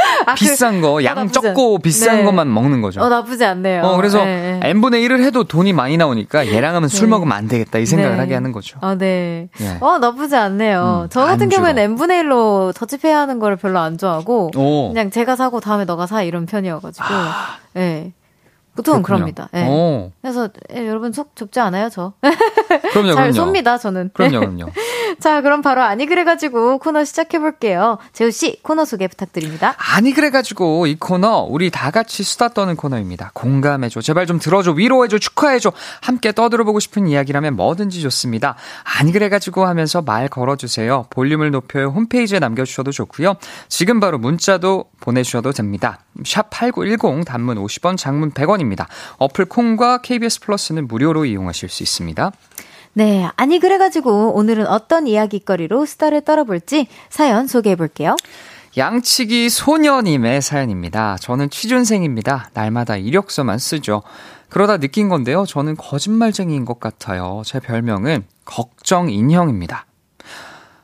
[0.26, 2.24] 아, 그 비싼 거, 양 어, 적고 비싼 네.
[2.24, 3.00] 것만 먹는 거죠.
[3.00, 3.82] 어, 나쁘지 않네요.
[3.82, 4.70] 어, 그래서 네, 네.
[4.70, 7.10] n분의 1을 해도 돈이 많이 나오니까 얘랑 하면 술 네.
[7.10, 8.20] 먹으면 안 되겠다 이 생각을 네.
[8.20, 8.78] 하게 하는 거죠.
[8.82, 9.48] 아, 네.
[9.60, 9.76] 예.
[9.80, 11.02] 어, 나쁘지 않네요.
[11.04, 11.48] 음, 저 같은.
[11.48, 14.88] 경우에는 n분의 1로 더치페이 하는 거를 별로 안 좋아하고 오.
[14.88, 17.06] 그냥 제가 사고 다음에 너가 사 이런 편이어가지고.
[17.08, 17.56] 아.
[17.74, 18.12] 네.
[18.82, 19.48] 보통 그럽니다.
[19.52, 20.10] 네.
[20.22, 22.12] 그래서 예, 여러분 속 좁지 않아요, 저.
[22.92, 23.52] 그럼요, 잘 그럼요.
[23.52, 24.10] 쏩니다, 저는.
[24.14, 24.70] 그럼요, 그럼요.
[25.18, 27.98] 자, 그럼 바로 아니 그래가지고 코너 시작해볼게요.
[28.12, 29.74] 재우씨, 코너 소개 부탁드립니다.
[29.94, 33.32] 아니 그래가지고 이 코너, 우리 다 같이 수다 떠는 코너입니다.
[33.34, 34.00] 공감해줘.
[34.00, 34.72] 제발 좀 들어줘.
[34.72, 35.18] 위로해줘.
[35.18, 35.72] 축하해줘.
[36.00, 38.56] 함께 떠들어보고 싶은 이야기라면 뭐든지 좋습니다.
[38.98, 41.06] 아니 그래가지고 하면서 말 걸어주세요.
[41.10, 41.88] 볼륨을 높여요.
[41.88, 43.34] 홈페이지에 남겨주셔도 좋고요.
[43.68, 45.98] 지금 바로 문자도 보내주셔도 됩니다.
[46.22, 48.69] 샵8910 단문 50원, 장문 100원입니다.
[49.18, 52.32] 어플 콩과 KBS 플러스는 무료로 이용하실 수 있습니다.
[52.92, 58.16] 네, 아니 그래가지고 오늘은 어떤 이야기거리로 스타를 떨어볼지 사연 소개해 볼게요.
[58.76, 61.16] 양치기 소녀님의 사연입니다.
[61.20, 62.50] 저는 취준생입니다.
[62.54, 64.02] 날마다 이력서만 쓰죠.
[64.48, 65.44] 그러다 느낀 건데요.
[65.46, 67.42] 저는 거짓말쟁이인 것 같아요.
[67.44, 69.86] 제 별명은 걱정 인형입니다.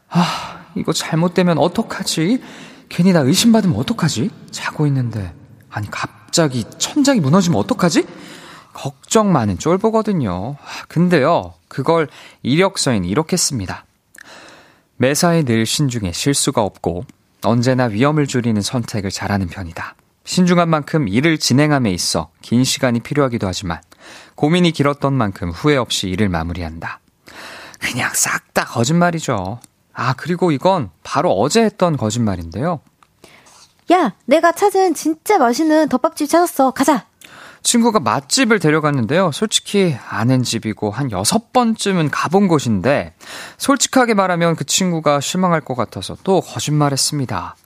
[0.09, 2.43] 아, 이거 잘못되면 어떡하지?
[2.89, 4.31] 괜히 나 의심받으면 어떡하지?
[4.51, 5.33] 자고 있는데.
[5.71, 8.07] 아니, 갑 자기 천장이 무너지면 어떡하지?
[8.75, 10.57] 걱정 많은 쫄보거든요.
[10.61, 12.09] 아, 근데요, 그걸
[12.43, 13.87] 이력서엔 이렇게 씁니다.
[14.99, 17.07] 매사에 늘 신중해 실수가 없고
[17.43, 19.95] 언제나 위험을 줄이는 선택을 잘하는 편이다.
[20.25, 23.81] 신중한 만큼 일을 진행함에 있어 긴 시간이 필요하기도 하지만
[24.35, 27.01] 고민이 길었던 만큼 후회 없이 일을 마무리한다.
[27.81, 29.61] 그냥 싹 다 거짓말이죠.
[29.95, 32.81] 아, 그리고 이건 바로 어제 했던 거짓말인데요.
[33.93, 36.73] 야, 내가 찾은 진짜 맛있는 덮밥집 찾았어.
[36.73, 37.07] 가자.
[37.63, 39.33] 친구가 맛집을 데려갔는데요.
[39.33, 43.15] 솔직히 아는 집이고 한 여섯 번쯤은 가본 곳인데
[43.59, 47.57] 솔직하게 말하면 그 친구가 실망할 것 같아서 또 거짓말했습니다.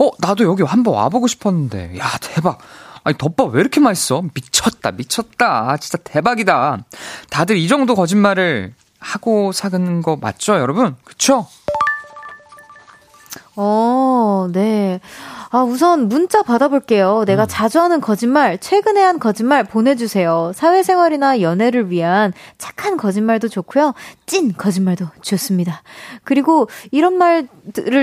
[0.00, 1.98] 어, 나도 여기 한번 와보고 싶었는데.
[1.98, 2.58] 야, 대박.
[3.04, 4.22] 아니, 덮밥 왜 이렇게 맛있어?
[4.34, 5.76] 미쳤다, 미쳤다.
[5.78, 6.84] 진짜 대박이다.
[7.30, 10.96] 다들 이 정도 거짓말을 하고 사는 거 맞죠, 여러분?
[11.04, 11.46] 그쵸?
[13.60, 15.00] 어, 네.
[15.50, 17.24] 아, 우선 문자 받아볼게요.
[17.26, 17.46] 내가 음.
[17.48, 20.52] 자주 하는 거짓말, 최근에 한 거짓말 보내주세요.
[20.54, 23.94] 사회생활이나 연애를 위한 착한 거짓말도 좋고요.
[24.26, 25.82] 찐 거짓말도 좋습니다.
[26.22, 27.48] 그리고 이런 말을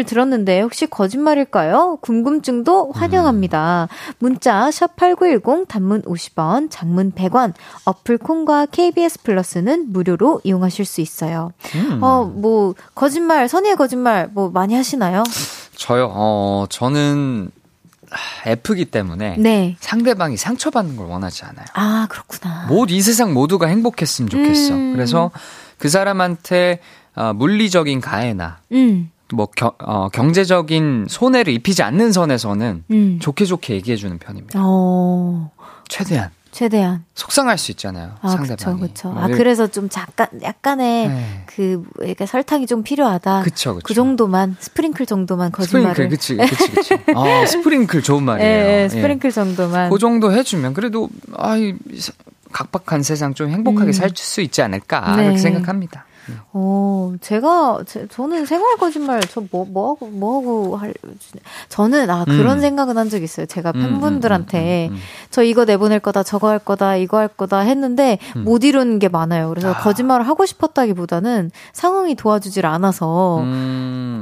[0.06, 2.00] 들었는데 혹시 거짓말일까요?
[2.02, 3.88] 궁금증도 환영합니다.
[4.18, 7.54] 문자 샵8910 단문 50원, 장문 100원,
[7.86, 11.52] 어플 콩과 KBS 플러스는 무료로 이용하실 수 있어요.
[11.76, 12.04] 음.
[12.04, 15.24] 어, 뭐 거짓말, 선의의 거짓말 뭐 많이 하시나요?
[15.76, 16.12] 저요.
[16.14, 17.52] 어, 저는
[18.46, 19.76] F기 때문에 네.
[19.80, 21.66] 상대방이 상처받는 걸 원하지 않아요.
[21.74, 22.68] 아, 그렇구나.
[22.68, 24.74] 모두 이 세상 모두가 행복했으면 좋겠어.
[24.74, 24.94] 음.
[24.94, 25.32] 그래서
[25.78, 26.80] 그 사람한테
[27.16, 29.10] 어, 물리적인 가해나 음.
[29.34, 33.20] 뭐 겨, 어, 경제적인 손해를 입히지 않는 선에서는 음.
[33.22, 34.60] 좋게 좋게 얘기해 주는 편입니다.
[34.62, 35.52] 어.
[35.88, 36.30] 최대한.
[36.56, 38.14] 최대한 속상할 수 있잖아요.
[38.22, 38.80] 아, 상대방이.
[38.80, 41.44] 그렇죠, 아 그래서 좀 잠깐 약간의 네.
[41.48, 43.42] 그 그러니까 설탕이 좀 필요하다.
[43.42, 43.84] 그쵸, 그쵸.
[43.86, 45.90] 그 정도만 스프링클 정도만 거짓말을.
[45.94, 46.94] 스프링클, 그치, 그치, 그치.
[47.14, 48.50] 아 스프링클 좋은 말이에요.
[48.50, 48.88] 네, 예.
[48.88, 49.32] 스프링클 예.
[49.32, 49.90] 정도만.
[49.90, 51.76] 그 정도 해주면 그래도 아이
[52.54, 53.92] 각박한 세상 좀 행복하게 음.
[53.92, 55.26] 살수 있지 않을까 네.
[55.26, 56.06] 이렇게 생각합니다.
[56.54, 60.94] 어, 제가, 제, 저는 생활 거짓말, 저 뭐, 뭐 하고, 뭐 하고 할,
[61.70, 62.62] 저는, 아, 그런 음.
[62.62, 63.46] 생각은 한 적 있어요.
[63.46, 65.00] 제가 음, 음, 팬분들한테, 음, 음,
[65.30, 69.50] 저 이거 내보낼 거다, 저거 할 거다, 이거 할 거다 했는데, 못 이루는 게 많아요.
[69.50, 69.78] 그래서 아.
[69.78, 73.44] 거짓말을 하고 싶었다기보다는 상황이 도와주질 않아서,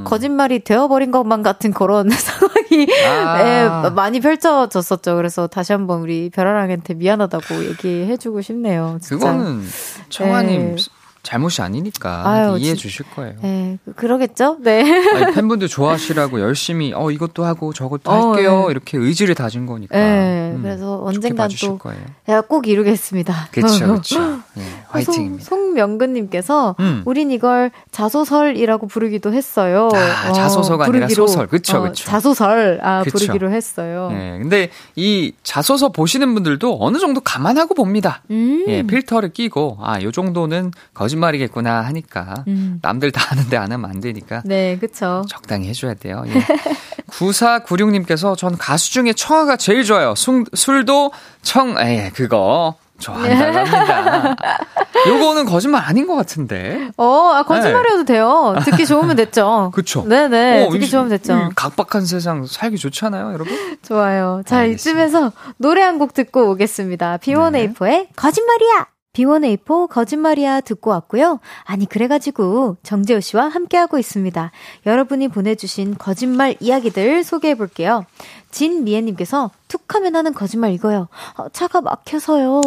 [0.05, 3.85] 거짓말이 되어버린 것만 같은 그런 상황이, 아.
[3.85, 5.15] 예, 많이 펼쳐졌었죠.
[5.15, 8.97] 그래서 다시 한번 우리 별아랑한테 미안하다고 얘기해주고 싶네요.
[9.01, 9.31] 진짜.
[9.31, 9.63] 그거는
[10.09, 10.75] 청아님, 예.
[11.23, 13.35] 잘못이 아니니까 아유, 이해해 주실 거예요.
[13.41, 14.57] 네, 그러겠죠?
[14.59, 14.83] 네.
[15.15, 18.65] 아니, 팬분들 좋아하시라고 열심히 어 이것도 하고 저것도 어, 할게요.
[18.65, 18.71] 네.
[18.71, 19.97] 이렇게 의지를 다진 거니까.
[19.97, 21.79] 네, 음, 그래서 언젠간 또
[22.25, 23.47] 내가 꼭 이루겠습니다.
[23.51, 24.19] 그렇죠, 그렇죠.
[24.55, 25.45] 네, 화이팅입니다.
[25.45, 27.03] 송, 송명근님께서 음.
[27.05, 29.89] 우린 이걸 자소설이라고 부르기도 했어요.
[29.93, 32.03] 아, 어, 자소서가 부르기로, 아니라 소설, 그렇죠, 그렇죠.
[32.03, 33.17] 자소설 아 그쵸.
[33.17, 34.09] 부르기로 했어요.
[34.11, 38.23] 네, 근데 이 자소서 보시는 분들도 어느 정도 감안하고 봅니다.
[38.29, 38.65] 음.
[38.67, 42.79] 예, 필터를 끼고 아요 정도는 거짓 거짓말이겠구나 하니까 음.
[42.81, 45.23] 남들 다 하는데 안 하면 안 되니까 네, 그렇죠.
[45.29, 46.23] 적당히 해줘야 돼요.
[46.27, 46.33] 예.
[47.13, 50.15] 9496님께서 전 가수 중에 청아가 제일 좋아요.
[50.15, 51.11] 술, 술도
[51.43, 54.35] 청, 에 그거 좋아한다고 합니다.
[55.07, 56.89] 요거는 거짓말 아닌 것 같은데.
[56.97, 58.13] 어, 아, 거짓말이어도 네.
[58.13, 58.55] 돼요.
[58.63, 59.71] 듣기 좋으면 됐죠.
[59.75, 60.03] 그쵸.
[60.07, 60.65] 네네.
[60.65, 61.49] 어, 듣기 이, 좋으면 됐죠.
[61.55, 63.77] 각박한 세상 살기 좋잖아요, 여러분?
[63.83, 64.41] 좋아요.
[64.45, 65.05] 자, 알겠습니다.
[65.05, 67.17] 이쯤에서 노래 한 곡 듣고 오겠습니다.
[67.17, 68.07] B1A4의 네.
[68.15, 68.87] 거짓말이야!
[69.13, 71.39] B1A4 거짓말이야 듣고 왔고요.
[71.65, 74.51] 아니 그래가지고 정재호 씨와 함께하고 있습니다.
[74.87, 78.05] 여러분이 보내주신 거짓말 이야기들 소개해 볼게요.
[78.49, 81.07] 진미애님께서 툭하면 하는 거짓말 이거요.
[81.37, 82.61] 어, 차가 막혀서요.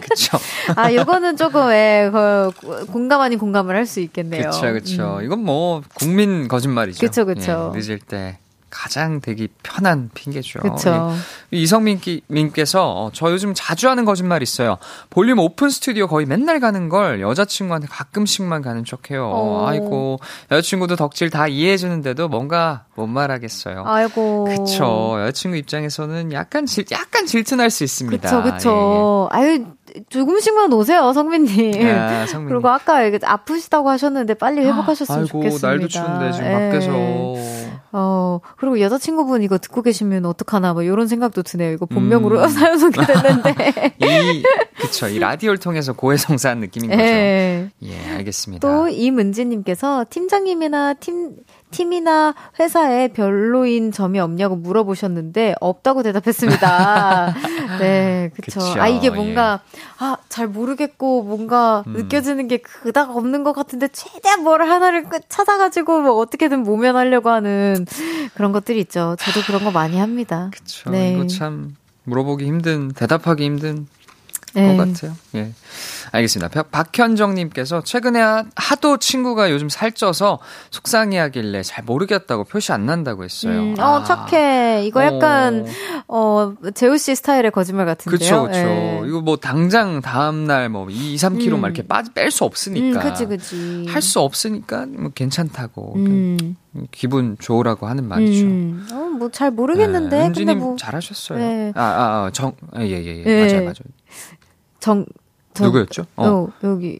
[0.00, 0.38] 그쵸.
[0.76, 2.52] 아, 요거는 조금, 예, 그,
[2.92, 4.50] 공감 아닌 공감을 할 수 있겠네요.
[4.50, 5.16] 그쵸, 그쵸.
[5.18, 5.24] 음.
[5.24, 7.00] 이건 뭐, 국민 거짓말이죠.
[7.00, 7.72] 그쵸, 그쵸.
[7.74, 8.38] 예, 늦을 때.
[8.72, 10.60] 가장 되기 편한 핑계죠.
[10.60, 11.14] 그렇죠.
[11.50, 14.78] 이성민께서 어, 저 요즘 자주 하는 거짓말 있어요.
[15.10, 19.30] 볼륨 오픈 스튜디오 거의 맨날 가는 걸 여자친구한테 가끔씩만 가는 척해요.
[19.32, 19.66] 어.
[19.68, 20.18] 아이고
[20.50, 23.84] 여자친구도 덕질 다 이해해주는데도 뭔가 못 말하겠어요.
[23.86, 24.44] 아이고.
[24.44, 25.16] 그쵸.
[25.20, 28.42] 여자친구 입장에서는 약간 질 약간 질투날 수 있습니다.
[28.42, 29.28] 그쵸, 그쵸.
[29.34, 29.38] 예.
[29.38, 29.66] 아유
[30.08, 31.72] 조금씩만 오세요, 성민님.
[31.88, 32.48] 아, 성민님.
[32.48, 35.68] 그리고 아까 아프시다고 하셨는데 빨리 회복하셨으면 아이고, 좋겠습니다.
[35.68, 36.92] 날도 추운데 지금 밖에서.
[36.92, 37.62] 예.
[37.94, 41.72] 어, 그리고 여자친구분 이거 듣고 계시면 어떡하나, 뭐, 이런 생각도 드네요.
[41.72, 42.48] 이거 본명으로 음.
[42.48, 43.94] 사연 소개됐는데.
[44.00, 44.42] 이,
[44.80, 45.08] 그쵸.
[45.08, 47.02] 이 라디오를 통해서 고해성사한 느낌인 거죠.
[47.02, 48.66] 예, 예 알겠습니다.
[48.66, 51.36] 또 이문지님께서 팀장님이나 팀,
[51.72, 57.34] 팀이나 회사에 별로인 점이 없냐고 물어보셨는데 없다고 대답했습니다.
[57.80, 58.60] 네, 그쵸.
[58.60, 58.80] 그쵸.
[58.80, 59.80] 아 이게 뭔가 예.
[59.98, 61.94] 아잘 모르겠고 뭔가 음.
[61.94, 67.86] 느껴지는 게 그닥 없는 것 같은데 최대한 뭘 하나를 찾아가지고 뭐 어떻게든 모면하려고 하는
[68.34, 69.16] 그런 것들이 있죠.
[69.18, 70.50] 저도 그런 거 많이 합니다.
[70.52, 70.90] 그쵸.
[70.90, 71.14] 네.
[71.14, 73.86] 이거 참 물어보기 힘든 대답하기 힘든
[74.54, 74.76] 네.
[74.76, 75.16] 것 같아요.
[75.34, 75.52] 예.
[76.14, 76.62] 알겠습니다.
[76.64, 78.20] 박현정님께서 최근에
[78.54, 80.40] 하도 친구가 요즘 살쪄서
[80.70, 83.58] 속상해하길래 잘 모르겠다고 표시 안 난다고 했어요.
[83.60, 84.04] 음, 어, 아.
[84.04, 84.84] 착해.
[84.84, 85.66] 이거 약간,
[86.06, 88.18] 어, 어 재우 씨 스타일의 거짓말 같은데요.
[88.18, 88.58] 그쵸, 그쵸.
[88.58, 89.02] 네.
[89.06, 91.60] 이거 뭐 당장 다음 날 뭐 2, 3kg 음.
[91.60, 93.00] 막 이렇게 빠, 뺄수 없으니까.
[93.00, 93.86] 음, 그치, 그치.
[93.88, 95.94] 할 수 없으니까 뭐 괜찮다고.
[95.96, 96.56] 음.
[96.90, 98.44] 기분 좋으라고 하는 말이죠.
[98.46, 98.86] 음.
[98.92, 100.28] 어, 뭐 잘 모르겠는데.
[100.28, 100.76] 네, 근데 뭐.
[100.76, 101.38] 잘하셨어요.
[101.38, 101.72] 네.
[101.74, 103.22] 아, 아, 아, 정, 예, 예, 예.
[103.22, 103.46] 네.
[103.46, 103.74] 맞아요, 맞아요.
[104.80, 105.06] 정,
[105.54, 106.02] 저, 누구였죠?
[106.16, 106.98] 어, 어 여기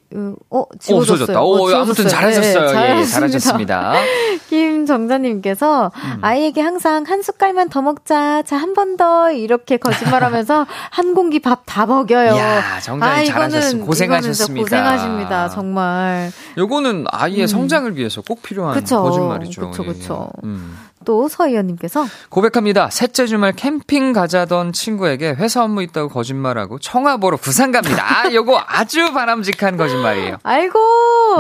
[0.51, 1.39] 어 지워졌어요.
[1.39, 2.73] 어, 어, 아무튼 잘하셨어요.
[2.73, 3.95] 네, 예, 잘하셨습니다.
[4.51, 6.19] 김정자님께서 음.
[6.23, 11.63] 아이에게 항상 한 숟갈만 더 먹자, 자 한 번 더 이렇게 거짓말하면서 한 공기 밥
[11.65, 12.37] 다 먹여요.
[12.37, 13.87] 야, 정자님 아, 잘하셨습니다.
[13.87, 14.63] 고생하셨습니다.
[14.63, 15.49] 고생하십니다.
[15.49, 16.31] 정말.
[16.59, 17.47] 요거는 아이의 음.
[17.47, 19.61] 성장을 위해서 꼭 필요한 그쵸, 거짓말이죠.
[19.63, 20.31] 그렇죠, 그렇죠.
[20.45, 20.77] 음.
[21.05, 22.91] 또 서희연님께서 고백합니다.
[22.91, 28.05] 셋째 주말 캠핑 가자던 친구에게 회사 업무 있다고 거짓말하고 청아 보러 부산 갑니다.
[28.05, 30.39] 아, 요거 아주 바람직한 거짓말이에요.
[30.43, 30.79] 아이고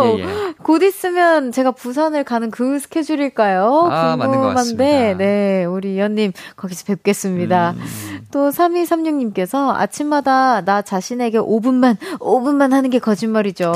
[0.04, 0.54] 예, 예.
[0.62, 3.88] 곧 있으면 제가 부산을 가는 그 스케줄일까요?
[3.90, 4.84] 아, 맞는 것 같습니다.
[4.84, 7.74] 네, 우리 연님 거기서 뵙겠습니다.
[7.76, 8.26] 음.
[8.30, 13.72] 또 3236님께서 아침마다 나 자신에게 5분만 5분만 하는 게 거짓말이죠.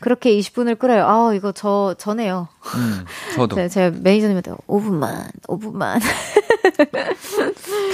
[0.00, 1.06] 그렇게 20분을 끌어요.
[1.06, 2.48] 아, 이거 저 전에요.
[2.76, 3.04] 음,
[3.34, 3.56] 저도.
[3.56, 6.00] 네, 제가 매니저님한테 5분만, 5분만.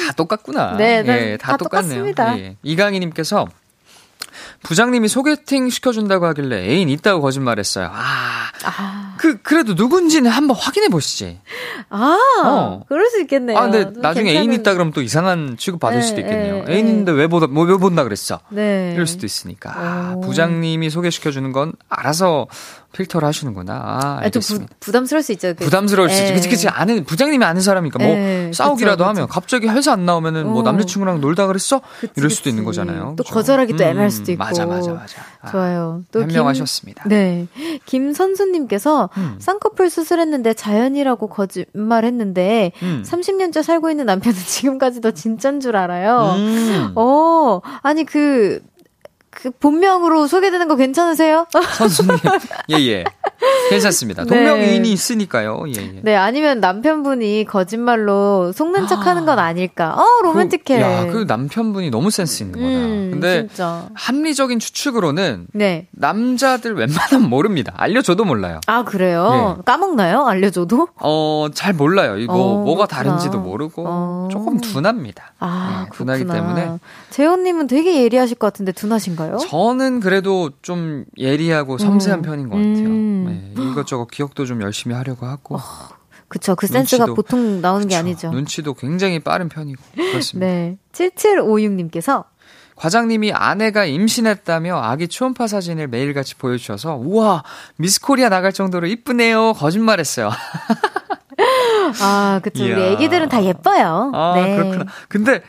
[0.06, 0.76] 다 똑같구나.
[0.76, 2.06] 네, 네 예, 다, 다 똑같네요.
[2.38, 2.56] 예.
[2.62, 3.48] 이강희님께서
[4.62, 7.88] 부장님이 소개팅 시켜준다고 하길래 애인 있다고 거짓말했어요.
[7.92, 9.14] 아, 아.
[9.18, 11.40] 그 그래도 누군지는 한번 확인해 보시지.
[11.88, 12.84] 아, 어.
[12.88, 13.56] 그럴 수 있겠네요.
[13.56, 14.50] 아, 근데 나중에 괜찮은...
[14.50, 16.64] 애인 있다 그러면 또 이상한 취급 받을 네, 수도 있겠네요.
[16.64, 18.40] 네, 애인 있는데 왜 보다 뭐, 왜 본다 그랬어?
[18.50, 18.92] 네.
[18.94, 19.72] 이럴 수도 있으니까.
[19.74, 22.46] 아, 부장님이 소개시켜 주는 건 알아서
[22.92, 23.72] 필터를 하시는구나.
[23.74, 24.66] 아, 알겠습니다.
[24.66, 25.54] 부, 부담스러울 수 있죠.
[25.54, 26.34] 그, 부담스러울 수 있지.
[26.34, 26.68] 그치, 그치.
[26.68, 29.32] 아는, 부장님이 아는 사람이니까 뭐에 싸우기라도 그쵸, 하면 그쵸.
[29.32, 30.54] 갑자기 회사 안 나오면은 뭐 어.
[30.54, 31.80] 뭐 남자친구랑 놀다 그랬어?
[32.00, 33.14] 그치, 이럴 수도 있는 거잖아요.
[33.16, 33.34] 또 그쵸?
[33.34, 34.44] 거절하기 또 애매할 음, 수도 있고.
[34.44, 35.22] 맞아, 맞아, 맞아.
[35.40, 36.02] 아, 좋아요.
[36.10, 37.04] 또 현명하셨습니다.
[37.04, 37.46] 김, 네.
[37.86, 39.36] 김선수님께서 음.
[39.38, 43.02] 쌍꺼풀 수술했는데 자연이라고 거짓말 했는데 음.
[43.06, 46.34] 30년째 살고 있는 남편은 지금까지도 진짠 줄 알아요.
[46.36, 46.92] 음.
[46.96, 48.60] 어, 아니 그,
[49.30, 51.46] 그 본명으로 소개되는 거 괜찮으세요?
[51.76, 52.18] 선수님.
[52.70, 53.04] 예, 예.
[53.70, 54.24] 괜찮습니다.
[54.24, 54.88] 동명이인이 네.
[54.92, 55.62] 있으니까요.
[55.68, 56.00] 예, 예.
[56.02, 59.94] 네, 아니면 남편분이 거짓말로 속는 척 하는 건 아닐까.
[59.94, 60.62] 어, 로맨틱해.
[60.64, 62.66] 그, 야, 그 남편분이 너무 센스 있는 거다.
[62.68, 63.88] 음, 근데 진짜.
[63.94, 65.86] 합리적인 추측으로는 네.
[65.92, 67.72] 남자들 웬만하면 모릅니다.
[67.76, 68.60] 알려줘도 몰라요.
[68.66, 69.56] 아, 그래요?
[69.58, 69.62] 예.
[69.64, 70.26] 까먹나요?
[70.26, 70.88] 알려줘도?
[70.96, 72.18] 어, 잘 몰라요.
[72.18, 73.10] 이거 어, 뭐가 그렇구나.
[73.12, 74.28] 다른지도 모르고 어.
[74.30, 75.32] 조금 둔합니다.
[75.38, 76.72] 아, 네, 둔하기 때문에.
[77.10, 79.19] 재호님은 되게 예리하실 것 같은데 둔하신가요?
[79.48, 82.22] 저는 그래도 좀 예리하고 섬세한 음.
[82.22, 82.86] 편인 것 같아요.
[82.86, 83.52] 음.
[83.56, 85.56] 네, 이것저것 기억도 좀 열심히 하려고 하고.
[85.56, 85.60] 어,
[86.28, 86.54] 그쵸.
[86.54, 87.88] 그 센스가 보통 나오는 그쵸.
[87.88, 88.30] 게 아니죠.
[88.30, 89.82] 눈치도 굉장히 빠른 편이고.
[89.94, 90.46] 그렇습니다.
[90.46, 90.78] 네.
[90.92, 92.24] 7756님께서
[92.80, 97.44] 과장님이 아내가 임신했다며 아기 초음파 사진을 매일같이 보여주셔서 우와
[97.76, 100.30] 미스 코리아 나갈 정도로 이쁘네요 거짓말했어요.
[102.00, 104.12] 아 그쵸 우리 애기들은 다 예뻐요.
[104.14, 104.56] 아 네.
[104.56, 104.84] 그렇구나.
[105.08, 105.40] 근데 어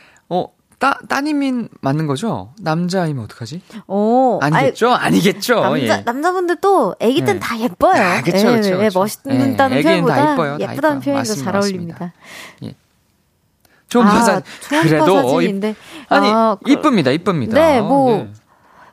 [0.82, 2.52] 따, 따님이 맞는 거죠?
[2.58, 3.62] 남자이면 어떡하지?
[3.86, 4.92] 오, 아니겠죠?
[4.92, 6.02] 아니, 겠죠 남자, 예.
[6.04, 7.38] 남자분들 또 애기들은 네.
[7.38, 8.02] 다 예뻐요.
[8.02, 8.98] 아, 그쵸, 예, 그쵸, 예, 그쵸.
[8.98, 10.56] 멋있다는 예, 표현보다 예뻐요.
[10.58, 12.12] 예쁘다는 표현이 더 잘 어울립니다.
[12.64, 12.74] 예.
[13.88, 14.42] 좀 아, 사
[14.82, 15.76] 그래도 사진인데.
[16.08, 17.54] 아니 아, 그, 이쁩니다, 이쁩니다.
[17.54, 18.32] 네, 뭐 네.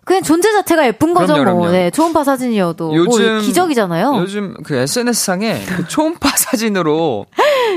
[0.09, 1.67] 그냥 존재 자체가 예쁜 거죠, 그럼요, 뭐.
[1.67, 1.71] 그럼요.
[1.71, 2.87] 네, 초음파 사진이어도.
[2.87, 4.15] 뭐 요즘, 뭐 기적이잖아요.
[4.17, 7.27] 요즘 그 SNS상에 그 초음파 사진으로,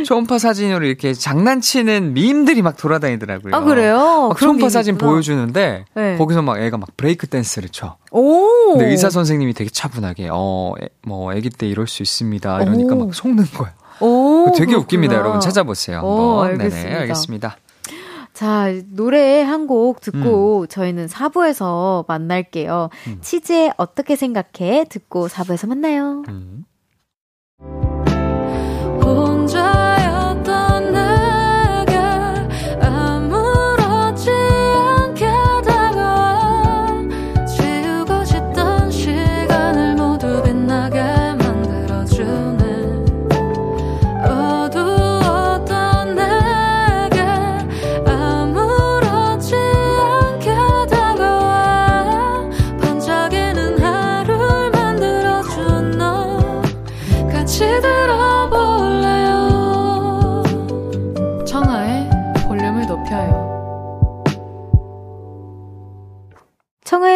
[0.07, 3.55] 초음파 사진으로 이렇게 장난치는 밈들이 막 돌아다니더라고요.
[3.55, 4.29] 아, 그래요?
[4.31, 5.11] 막 초음파 사진 있구나.
[5.11, 6.17] 보여주는데, 네.
[6.17, 7.97] 거기서 막 애가 막 브레이크 댄스를 쳐.
[8.11, 8.79] 오!
[8.79, 10.73] 근데 의사 선생님이 되게 차분하게, 어,
[11.03, 12.63] 뭐, 애기 때 이럴 수 있습니다.
[12.63, 12.99] 이러니까 오.
[12.99, 13.75] 막 속는 거예요.
[14.01, 14.79] 오, 되게 그렇구나.
[14.79, 15.41] 웃깁니다, 여러분.
[15.41, 15.99] 찾아보세요.
[15.99, 16.11] 한번.
[16.13, 16.89] 오, 알겠습니다.
[16.89, 17.57] 네네, 알겠습니다.
[18.33, 20.67] 자, 노래 한 곡 듣고 음.
[20.69, 22.89] 저희는 4부에서 만날게요.
[23.09, 23.19] 음.
[23.21, 24.87] 치즈에 어떻게 생각해?
[24.89, 26.23] 듣고 4부에서 만나요.
[26.29, 26.65] 음.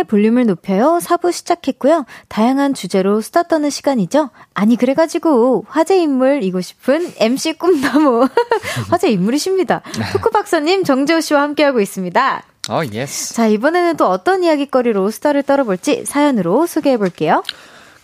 [0.06, 0.98] 볼륨을 높여요.
[1.02, 2.06] 4부 시작했고요.
[2.28, 4.30] 다양한 주제로 수다 떠는 시간이죠.
[4.54, 8.28] 아니, 그래가지고, 화제 인물이고 싶은 MC 꿈나무.
[8.90, 9.82] 화제 인물이십니다.
[10.12, 12.42] 토크 박사님, 정재호 씨와 함께하고 있습니다.
[12.68, 13.34] 어, oh, yes.
[13.34, 17.42] 자, 이번에는 또 어떤 이야기거리로 수다를 떨어볼지 사연으로 소개해 볼게요.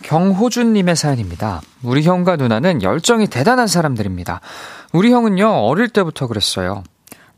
[0.03, 1.63] 경호준님의 사연입니다.
[1.83, 4.41] 우리 형과 누나는 열정이 대단한 사람들입니다.
[4.93, 6.85] 우리 형은요, 어릴 때부터 그랬어요.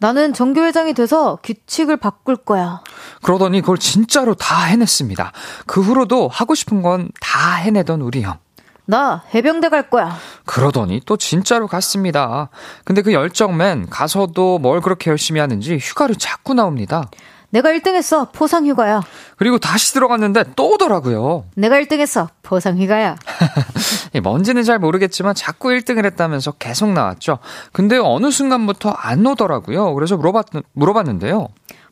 [0.05, 2.83] 나는 정교회장이 돼서 규칙을 바꿀 거야.
[3.23, 5.33] 그러더니 그걸 진짜로 다 해냈습니다.
[5.67, 8.37] 그 후로도 하고 싶은 건 다 해내던 우리 형.
[8.85, 10.15] 나 해병대 갈 거야.
[10.45, 12.51] 그러더니 또 진짜로 갔습니다.
[12.85, 17.09] 근데 그 열정맨 가서도 뭘 그렇게 열심히 하는지 휴가를 자꾸 나옵니다.
[17.49, 18.31] 내가 1등 했어.
[18.31, 19.01] 포상 휴가야.
[19.39, 21.45] 그리고 다시 들어갔는데 또 오더라고요.
[21.55, 22.29] 내가 1등 했어.
[22.43, 23.17] 포상 휴가야.
[24.21, 27.39] 뭔지는 잘 모르겠지만 자꾸 1등을 했다면서 계속 나왔죠.
[27.73, 29.95] 근데 어느 순간부터 안 오더라고요.
[29.95, 31.49] 그래서 물어봤, 물어봤는데요.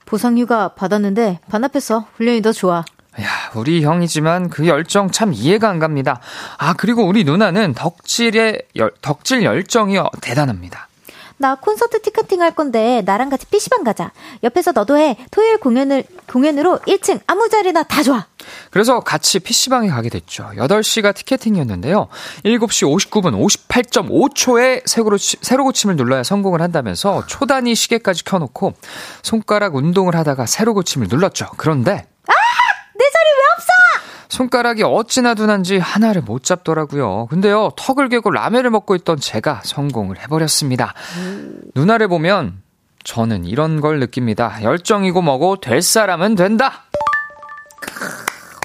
[0.06, 2.06] 보상 휴가 받았는데 반납했어.
[2.16, 2.84] 훈련이 더 좋아.
[3.20, 6.20] 야, 우리 형이지만 그 열정 참 이해가 안 갑니다.
[6.58, 10.88] 아, 그리고 우리 누나는 덕질의, 열, 덕질 열정이 대단합니다.
[11.38, 14.12] 나 콘서트 티켓팅 할 건데 나랑 같이 PC방 가자.
[14.42, 15.16] 옆에서 너도 해.
[15.30, 18.26] 토요일 공연을 공연으로 1층 아무 자리나 다 좋아.
[18.70, 20.50] 그래서 같이 PC방에 가게 됐죠.
[20.56, 22.08] 8시가 티켓팅이었는데요.
[22.44, 28.74] 7시 59분 58.5초에 새로, 새로 고침을 눌러야 성공을 한다면서 초단위 시계까지 켜놓고
[29.22, 31.50] 손가락 운동을 하다가 새로 고침을 눌렀죠.
[31.56, 32.06] 그런데?
[34.32, 37.26] 손가락이 어찌나 둔한지 하나를 못 잡더라고요.
[37.26, 40.94] 근데요, 턱을 개고 라면을 먹고 있던 제가 성공을 해버렸습니다.
[41.18, 41.60] 음.
[41.74, 42.62] 누나를 보면
[43.04, 44.62] 저는 이런 걸 느낍니다.
[44.62, 46.84] 열정이고 뭐고 될 사람은 된다!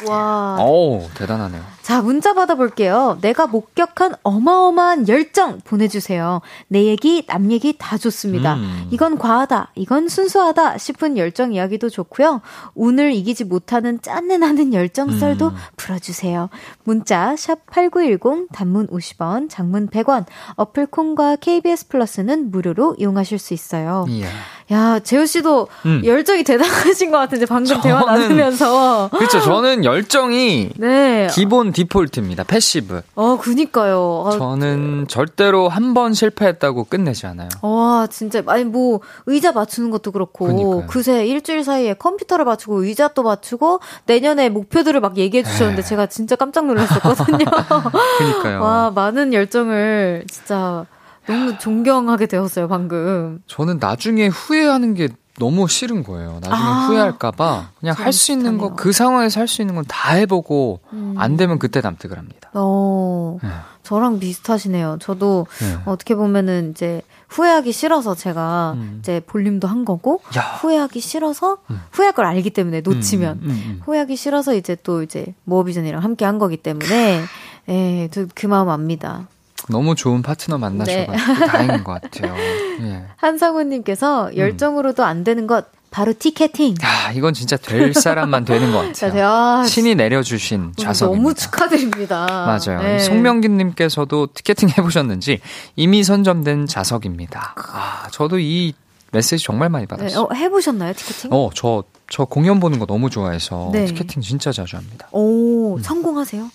[0.07, 0.55] 와.
[0.61, 1.61] 오, 대단하네요.
[1.88, 3.17] 자, 문자 받아볼게요.
[3.21, 6.41] 내가 목격한 어마어마한 열정 보내주세요.
[6.67, 8.55] 내 얘기, 남 얘기 다 좋습니다.
[8.55, 8.89] 음.
[8.91, 12.41] 이건 과하다, 이건 순수하다 싶은 열정 이야기도 좋고요.
[12.75, 15.55] 운을 이기지 못하는 짠내나는 열정 썰도 음.
[15.77, 16.49] 풀어주세요.
[16.83, 20.25] 문자 샵8910 단문 50원, 장문 100원,
[20.57, 24.05] 어플 콩과 KBS 플러스는 무료로 이용하실 수 있어요.
[24.09, 24.27] 이야.
[24.71, 26.01] 야, 재호 씨도 음.
[26.03, 29.09] 열정이 대단하신 것 같은데 방금 저는, 대화 나누면서.
[29.15, 29.39] 그렇죠.
[29.39, 31.27] 저는 열정이 네.
[31.31, 32.43] 기본 디폴트입니다.
[32.43, 33.01] passive.
[33.15, 34.23] 어, 그니까요.
[34.25, 37.49] 아, 저는 절대로 한 번 실패했다고 끝내지 않아요.
[37.61, 40.86] 와, 진짜 아니 뭐 의자 맞추는 것도 그렇고 그러니까요.
[40.88, 46.65] 그새 일주일 사이에 컴퓨터를 맞추고 의자도 맞추고 내년에 목표들을 막 얘기해 주셨는데 제가 진짜 깜짝
[46.65, 47.45] 놀랐었거든요.
[48.17, 48.61] 그니까요.
[48.61, 50.86] 와, 많은 열정을 진짜
[51.28, 53.41] 너무 존경하게 되었어요, 방금.
[53.47, 55.09] 저는 나중에 후회하는 게
[55.39, 56.39] 너무 싫은 거예요.
[56.41, 60.13] 나중에 아, 후회할까봐 그냥 할 수 있는 거, 그 상황에서 할 수 있는 건 다
[60.13, 61.13] 해보고 음.
[61.17, 62.49] 안 되면 그때 남득을 합니다.
[62.53, 63.49] 어, 네.
[63.83, 64.97] 저랑 비슷하시네요.
[64.99, 65.77] 저도 네.
[65.85, 68.97] 어떻게 보면은 이제 후회하기 싫어서 제가 음.
[68.99, 70.41] 이제 볼륨도 한 거고 야.
[70.61, 71.81] 후회하기 싫어서 음.
[71.91, 76.25] 후회할 걸 알기 때문에 놓치면 음, 음, 음, 후회하기 싫어서 이제 또 이제 모어비전이랑 함께
[76.25, 77.21] 한 거기 때문에
[77.69, 79.27] 예, 그 마음 압니다.
[79.70, 81.47] 너무 좋은 파트너 만나셔가지고 네.
[81.47, 82.36] 다행인 것 같아요.
[82.82, 83.03] 예.
[83.18, 84.38] 한상우님께서 음.
[84.38, 86.76] 열정으로도 안 되는 것 바로 티켓팅.
[86.84, 89.28] 아, 이건 진짜 될 사람만 되는 것 같아요.
[89.28, 91.24] 아, 신이 내려주신 좌석입니다.
[91.24, 92.26] 너무 축하드립니다.
[92.28, 92.82] 맞아요.
[92.82, 92.99] 네.
[92.99, 95.39] 송명기님께서도 티켓팅 해보셨는지
[95.76, 97.55] 이미 선점된 좌석입니다.
[97.74, 98.74] 아, 저도 이
[99.11, 100.09] 메시지 정말 많이 받았어요.
[100.09, 101.32] 네, 어, 해보셨나요, 티켓팅?
[101.34, 103.86] 어, 저, 저 공연 보는 거 너무 좋아해서 네.
[103.86, 105.07] 티켓팅 진짜 자주 합니다.
[105.11, 105.82] 오, 음.
[105.82, 106.49] 성공하세요?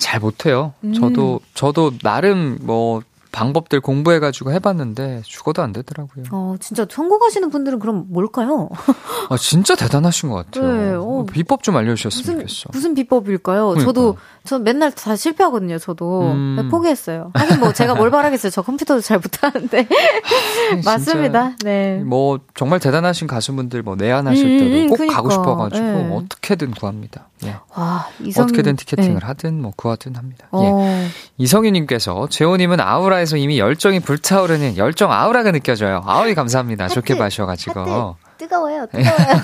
[0.00, 0.72] 잘 못해요.
[0.82, 0.92] 음.
[0.94, 3.02] 저도 저도 나름 뭐
[3.32, 6.24] 방법들 공부해가지고 해봤는데 죽어도 안 되더라고요.
[6.32, 8.68] 어, 진짜 성공하시는 분들은 그럼 뭘까요?
[9.30, 10.72] 아, 진짜 대단하신 것 같아요.
[10.72, 12.70] 네, 어, 비법 좀 알려주셨으면 좋겠어.
[12.72, 13.68] 무슨 비법일까요?
[13.68, 13.84] 그러니까.
[13.84, 15.78] 저도 저 맨날 다 실패하거든요.
[15.78, 16.56] 저도 음.
[16.58, 17.30] 네, 포기했어요.
[17.34, 18.50] 하긴 뭐 제가 뭘 바라겠어요.
[18.50, 19.86] 저 컴퓨터도 잘 못하는데
[20.84, 21.56] 맞습니다.
[21.62, 21.98] 네.
[22.04, 25.16] 뭐 정말 대단하신 가수분들 뭐 내한하실 음, 때도 꼭 그러니까.
[25.16, 26.10] 가고 싶어가지고 네.
[26.14, 27.28] 어떻게든 구합니다.
[27.44, 27.56] 예.
[27.74, 28.44] 와, 이성...
[28.44, 29.26] 어떻게든 티켓팅을 네.
[29.26, 30.48] 하든 뭐 구하든 합니다.
[30.50, 30.80] 어.
[30.82, 31.06] 예.
[31.38, 36.02] 이성윤님께서 재호님은 아우라 에서 이미 열정이 불타오르는 열정 아우라가 느껴져요.
[36.06, 36.84] 아우이 감사합니다.
[36.84, 38.30] 하트, 좋게 봐셔가지고 하트.
[38.38, 39.42] 뜨거워요, 뜨거워요.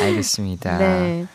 [0.02, 0.78] 알겠습니다.
[0.78, 1.26] 네.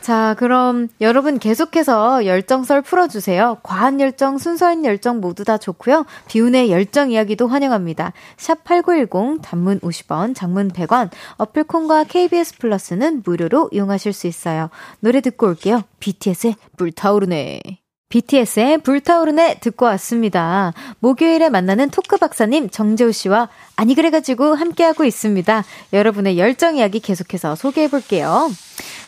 [0.00, 3.58] 자, 그럼 여러분 계속해서 열정설 풀어주세요.
[3.62, 6.06] 과한 열정, 순수한 열정 모두 다 좋고요.
[6.26, 8.12] 비운의 열정 이야기도 환영합니다.
[8.38, 14.70] 샵 8910, 단문 50원, 장문 100원, 어플콘과 KBS 플러스는 무료로 이용하실 수 있어요.
[15.00, 15.82] 노래 듣고 올게요.
[16.00, 17.79] BTS의 불타오르네.
[18.10, 20.72] BTS의 불타오르네 듣고 왔습니다.
[20.98, 25.64] 목요일에 만나는 토크 박사님 정재우 씨와 아니 그래가지고 함께하고 있습니다.
[25.92, 28.50] 여러분의 열정 이야기 계속해서 소개해 볼게요.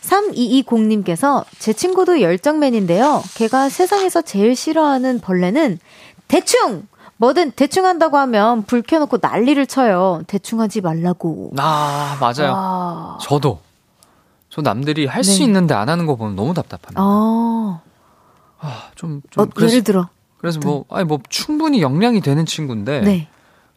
[0.01, 3.21] 3220님께서 제 친구도 열정맨인데요.
[3.35, 5.79] 걔가 세상에서 제일 싫어하는 벌레는
[6.29, 6.87] 대충!
[7.17, 10.23] 뭐든 대충 한다고 하면 불 켜놓고 난리를 쳐요.
[10.27, 11.51] 대충 하지 말라고.
[11.57, 12.53] 아, 맞아요.
[12.55, 13.17] 아...
[13.21, 13.59] 저도.
[14.49, 15.45] 저 남들이 할수 네.
[15.45, 17.01] 있는데 안 하는 거 보면 너무 답답합니다.
[17.01, 17.81] 아.
[18.63, 19.43] 아, 좀, 좀.
[19.43, 20.09] 어, 그래서, 예를 들어.
[20.37, 23.01] 그래서 뭐, 아니, 뭐, 충분히 역량이 되는 친구인데.
[23.01, 23.27] 네.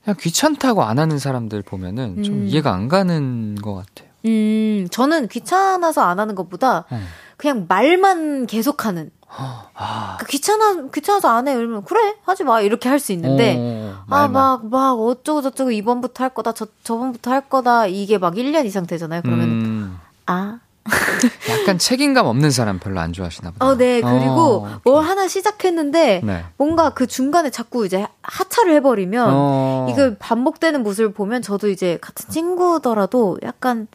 [0.05, 2.47] 그냥 귀찮다고 안 하는 사람들 보면은 좀 음.
[2.47, 4.09] 이해가 안 가는 것 같아요.
[4.25, 7.05] 음, 저는 귀찮아서 안 하는 것보다 음.
[7.37, 9.11] 그냥 말만 계속하는.
[9.29, 10.17] 아.
[10.21, 11.53] 그 귀찮아, 귀찮아서 안 해.
[11.55, 12.61] 이러면, 그래, 하지 마.
[12.61, 17.33] 이렇게 할 수 있는데, 오, 아, 막, 막, 어쩌고 저쩌고 이번부터 할 거다, 저, 저번부터
[17.33, 17.87] 할 거다.
[17.89, 19.23] 이게 막 1년 이상 되잖아요.
[19.23, 19.99] 그러면, 음.
[20.27, 20.61] 아,
[21.51, 23.67] 약간 책임감 없는 사람 별로 안 좋아하시나 보다.
[23.67, 24.01] 어, 네.
[24.01, 26.45] 그리고 어, 뭘 하나 시작했는데 네.
[26.57, 29.87] 뭔가 그 중간에 자꾸 이제 하차를 해버리면 어.
[29.91, 33.89] 이거 반복되는 모습을 보면 저도 이제 같은 친구더라도 약간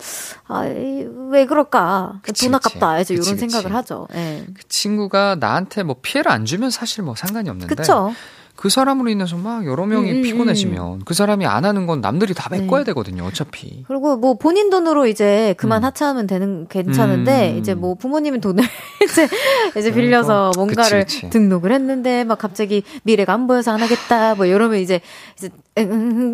[0.47, 2.19] 아, 왜 그럴까?
[2.23, 2.99] 그치, 돈 아깝다.
[2.99, 4.07] 이제 이런 생각을 하죠.
[4.13, 4.45] 네.
[4.53, 7.73] 그 친구가 나한테 뭐 피해를 안 주면 사실 뭐 상관이 없는데.
[7.75, 8.13] 그쵸.
[8.61, 11.01] 그 사람으로 인해서 막 여러 명이 음, 음 피곤해지면 음.
[11.03, 12.83] 그 사람이 안 하는 건 남들이 다 메꿔야 네.
[12.85, 13.83] 되거든요, 어차피.
[13.87, 15.85] 그리고 뭐 본인 돈으로 이제 그만 음.
[15.85, 17.57] 하차하면 되는 괜찮은데 음.
[17.57, 18.63] 이제 뭐 부모님의 돈을
[19.03, 19.27] 이제
[19.75, 21.29] 이제 빌려서 뭔가를 그치, 그치.
[21.31, 25.01] 등록을 했는데 막 갑자기 미래가 안 보여서 안 하겠다 뭐 이러면 이제
[25.35, 25.49] 이제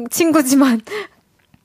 [0.09, 0.81] 친구지만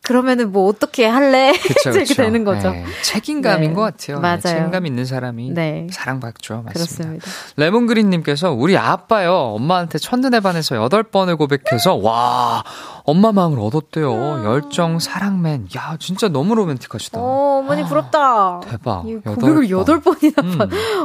[0.02, 1.52] 그러면은 뭐 어떻게 할래?
[1.62, 2.14] 그쵸, 이렇게 그쵸.
[2.22, 2.70] 되는 거죠.
[2.70, 2.84] 네.
[3.04, 3.74] 책임감인 네.
[3.74, 4.16] 것 같아요.
[4.16, 4.40] 네, 맞아요.
[4.40, 5.86] 책임감 있는 사람이 네.
[5.90, 6.62] 사랑받죠.
[6.66, 6.72] 맞습니다.
[6.72, 7.26] 그렇습니다.
[7.56, 12.64] 레몬그린님께서 우리 아빠요 엄마한테 첫눈에 반해서 여덟 번을 고백해서 와
[13.04, 14.12] 엄마 마음을 얻었대요.
[14.12, 14.44] 아.
[14.44, 15.68] 열정 사랑맨.
[15.76, 17.20] 야 진짜 너무 로맨틱하시다.
[17.20, 18.60] 어, 어머니 부럽다.
[18.60, 19.04] 대박.
[19.24, 20.58] 고백을 여덟 번이나 음.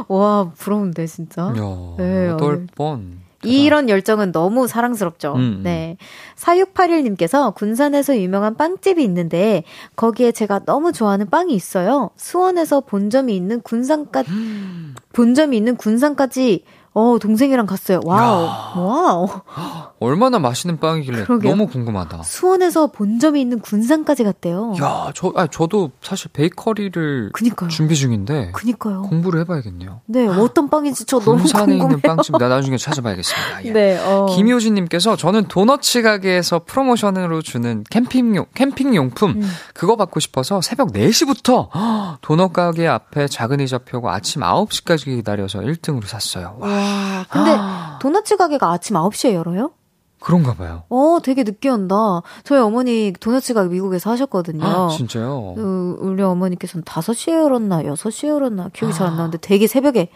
[0.08, 1.52] 와 부러운데 진짜.
[1.98, 3.27] 네, 여덟 번.
[3.44, 5.34] 이런 열정은 너무 사랑스럽죠.
[5.34, 5.60] 음, 음.
[5.62, 5.96] 네.
[6.36, 9.62] 4681님께서 군산에서 유명한 빵집이 있는데
[9.96, 12.10] 거기에 제가 너무 좋아하는 빵이 있어요.
[12.16, 14.94] 수원에서 본점이 있는 군산까지 음.
[15.12, 16.64] 본점이 있는 군산까지
[16.98, 18.00] 어, 동생이랑 갔어요.
[18.04, 18.44] wow.
[18.44, 18.72] 야.
[18.76, 19.28] wow.
[20.00, 21.50] 얼마나 맛있는 빵이길래 그러게요.
[21.52, 22.24] 너무 궁금하다.
[22.24, 24.74] 수원에서 본점이 있는 군산까지 갔대요.
[24.82, 27.68] 야, 저, 아, 저도 사실 베이커리를 그니까요.
[27.70, 28.50] 준비 중인데.
[28.52, 29.02] 그니까요.
[29.02, 30.00] 공부를 해봐야겠네요.
[30.06, 31.66] 네, 어떤 빵인지 저 너무 궁금해요.
[31.66, 33.64] 군산에 있는 빵집 나 나중에 찾아봐야겠습니다.
[33.66, 33.72] 예.
[33.72, 34.26] 네, 어.
[34.26, 39.50] 김효진님께서 저는 도너츠 가게에서 프로모션으로 주는 캠핑용, 캠핑 용품 음.
[39.72, 41.68] 그거 받고 싶어서 새벽 4시부터
[42.22, 46.56] 도넛 가게 앞에 작은이자 펴고 아침 9시까지 기다려서 1등으로 샀어요.
[46.58, 46.87] 와.
[46.88, 47.98] 아, 근데 아.
[48.00, 49.72] 도넛츠 가게가 아침 9시에 열어요?
[50.20, 50.82] 그런가 봐요.
[50.88, 52.22] 어, 되게 늦게 온다.
[52.42, 54.64] 저희 어머니 도넛츠 가게 미국에서 하셨거든요.
[54.64, 55.54] 아, 진짜요?
[55.56, 60.08] 그, 우리 어머니께서는 5시에 열었나, 6시에 열었나, 기억이 잘안 나는데 되게 새벽에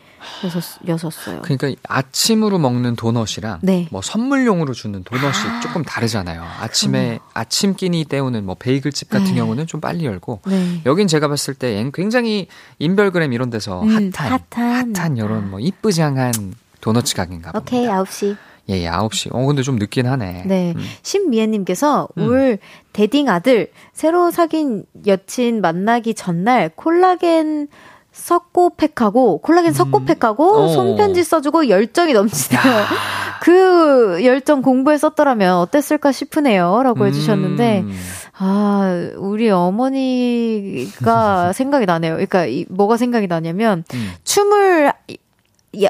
[0.88, 3.88] 여셨, 어요 그러니까 아침으로 먹는 도넛이랑 네.
[3.90, 5.60] 뭐 선물용으로 주는 도넛이 아.
[5.60, 6.42] 조금 다르잖아요.
[6.60, 7.28] 아침에, 그럼.
[7.34, 9.34] 아침 끼니 때우는 뭐 베이글집 같은 네.
[9.34, 10.82] 경우는 좀 빨리 열고, 네.
[10.84, 12.48] 여긴 제가 봤을 때 굉장히
[12.78, 16.32] 인별그램 이런 데서 음, 핫한, 핫한, 핫한 이런 뭐 이쁘장한
[16.80, 17.58] 도넛 가게인가 봅니다.
[17.60, 18.36] 오케이, 9시.
[18.68, 19.34] 예, 예, 9시.
[19.34, 20.44] 어, 근데 좀 늦긴 하네.
[20.46, 20.72] 네.
[20.76, 20.82] 음.
[21.02, 22.28] 신미애님께서 음.
[22.28, 22.58] 올
[22.92, 27.68] 데딩 아들, 새로 사귄 여친 만나기 전날 콜라겐
[28.12, 30.68] 석고팩하고, 콜라겐 석고팩하고, 음.
[30.68, 32.62] 손편지 써주고 열정이 넘치네요.
[33.42, 36.82] 그 열정 공부에 썼더라면 어땠을까 싶으네요.
[36.84, 37.92] 라고 해주셨는데, 음.
[38.38, 41.02] 아, 우리 어머니가
[41.54, 42.12] 생각이 나네요.
[42.12, 44.12] 그러니까, 이, 뭐가 생각이 나냐면, 음.
[44.24, 45.16] 춤을 예,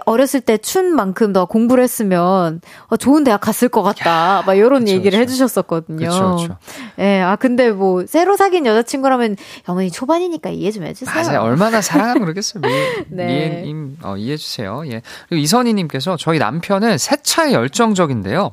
[0.06, 4.42] 어렸을 때 춘 만큼 더 공부를 했으면 어, 좋은 대학 갔을 것 같다.
[4.46, 5.22] 막 이런 그쵸, 얘기를 그쵸.
[5.22, 6.08] 해주셨었거든요.
[6.08, 6.56] 그쵸,
[6.98, 11.14] 예, 아 근데 뭐 새로 사귄 여자친구라면 어머니 초반이니까 이해 좀 해주세요.
[11.14, 11.40] 맞아요.
[11.40, 12.62] 얼마나 사랑하면 그러겠어요.
[13.08, 13.26] 네.
[13.26, 14.82] 미애님 어, 이해해 주세요.
[14.86, 15.02] 예.
[15.28, 18.52] 그리고 이선희님께서 저희 남편은 세차에 열정적인데요.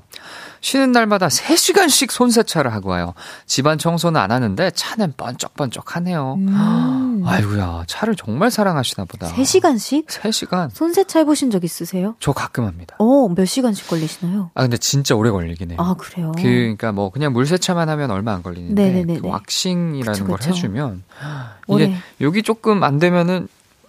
[0.62, 3.14] 쉬는 날마다 3시간씩 손세차를 하고 와요.
[3.46, 6.36] 집안 청소는 안 하는데 차는 번쩍번쩍하네요.
[6.38, 7.24] 음.
[7.26, 9.28] 아이고야, 차를 정말 사랑하시나 보다.
[9.28, 10.08] 3시간씩?
[10.08, 10.70] 3시간.
[10.74, 12.16] 손세차 해보신 적 있으세요?
[12.20, 12.96] 저 가끔 합니다.
[13.00, 14.52] 어, 몇 시간씩 걸리시나요?
[14.54, 15.78] 아, 근데 진짜 오래 걸리긴 해요.
[15.80, 16.32] 아, 그래요?
[16.36, 20.50] 그, 그러니까 뭐 그냥 물세차만 하면 얼마 안 걸리는데 그 왁싱이라는 그쵸, 걸 그쵸.
[20.50, 21.04] 해주면
[21.70, 21.96] 이게 오래.
[22.22, 23.48] 여기 조금 안 되면은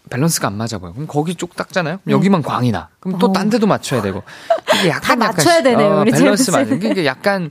[0.09, 0.93] 밸런스가 안 맞아 보여.
[0.93, 2.01] 그럼 거기 쪽 닦잖아요?
[2.05, 2.13] 네.
[2.13, 2.89] 여기만 광이 나.
[3.01, 3.51] 그럼 또딴 어.
[3.51, 4.23] 데도 맞춰야 되고.
[4.79, 7.51] 이게 약간 다 맞춰야 약간, 되네요, 어, 우리 밸런스 맞는 게 약간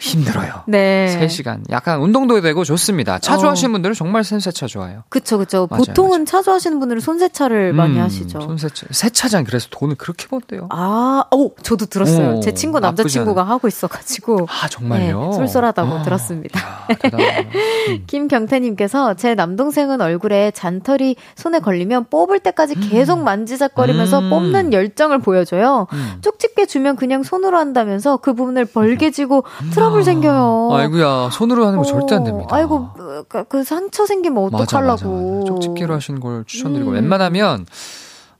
[0.00, 0.64] 힘들어요.
[0.66, 1.18] 네.
[1.20, 1.60] 3시간.
[1.70, 3.18] 약간 운동도 되고 좋습니다.
[3.18, 3.38] 차 어.
[3.38, 5.04] 좋아하시는 분들은 정말 손세차 좋아요.
[5.08, 5.66] 그쵸, 그쵸.
[5.70, 6.24] 맞아요, 보통은 맞아요.
[6.26, 8.40] 차 좋아하시는 분들은 손세차를 음, 많이 하시죠.
[8.40, 8.86] 손세차.
[8.90, 10.68] 세차장 그래서 돈을 그렇게 번대요.
[10.70, 12.36] 아, 오, 저도 들었어요.
[12.36, 14.46] 오, 제 친구 남자친구가 하고 있어가지고.
[14.50, 15.28] 아, 정말요?
[15.30, 16.60] 네, 쏠쏠하다고 아, 들었습니다.
[16.60, 16.86] 야,
[17.88, 18.04] 음.
[18.06, 23.24] 김경태님께서 제 남동생은 얼굴에 잔털이 손에 걸리면 뽑을 때까지 계속 음.
[23.24, 24.30] 만지작거리면서 음.
[24.30, 25.86] 뽑는 열정을 보여줘요.
[25.92, 26.18] 음.
[26.20, 29.70] 쪽집게 주면 그냥 손으로 한다면서 그 부분을 벌게지고 음.
[29.70, 30.70] 트러블 생겨요.
[30.72, 32.48] 아이고야, 손으로 하는 거 어, 절대 안 됩니다.
[32.50, 32.88] 아이고,
[33.28, 35.44] 그, 그 상처 생기면 어떡하려고.
[35.46, 36.94] 쪽집게로 하시는 걸 추천드리고, 음.
[36.94, 37.66] 웬만하면,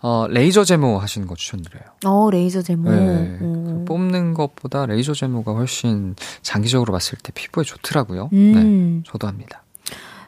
[0.01, 1.83] 어, 레이저 제모 하시는 거 추천드려요.
[2.05, 2.91] 어, 레이저 제모.
[2.91, 2.97] 네.
[3.41, 3.85] 음.
[3.89, 8.29] 뽑는 것보다 레이저 제모가 훨씬 장기적으로 봤을 때 피부에 좋더라고요.
[8.35, 9.03] 음.
[9.03, 9.11] 네.
[9.11, 9.64] 저도 합니다.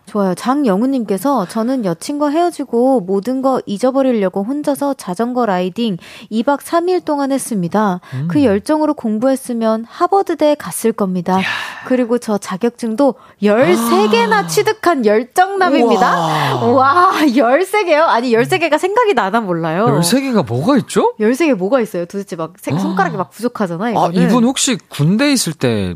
[0.06, 0.34] 좋아요.
[0.34, 5.98] 장영우님께서 저는 여친과 헤어지고 모든 거 잊어버리려고 혼자서 자전거 riding
[6.30, 8.00] 2박 3일 동안 했습니다.
[8.14, 8.28] 음.
[8.30, 11.38] 그 열정으로 공부했으면 하버드대 갔을 겁니다.
[11.40, 11.44] 야.
[11.86, 14.46] 그리고 저 자격증도 13개나 아.
[14.46, 16.64] 취득한 열정남입니다.
[16.64, 16.76] 우와.
[16.76, 18.02] 와, 13개요?
[18.06, 19.86] 아니, 13개가 생각이 나나 몰라요.
[19.86, 21.14] 13개가 뭐가 있죠?
[21.18, 22.06] 13개 뭐가 있어요?
[22.06, 23.86] 도대체 막 손가락이 막 부족하잖아.
[23.86, 25.94] 아, 이분 혹시 군대 있을 때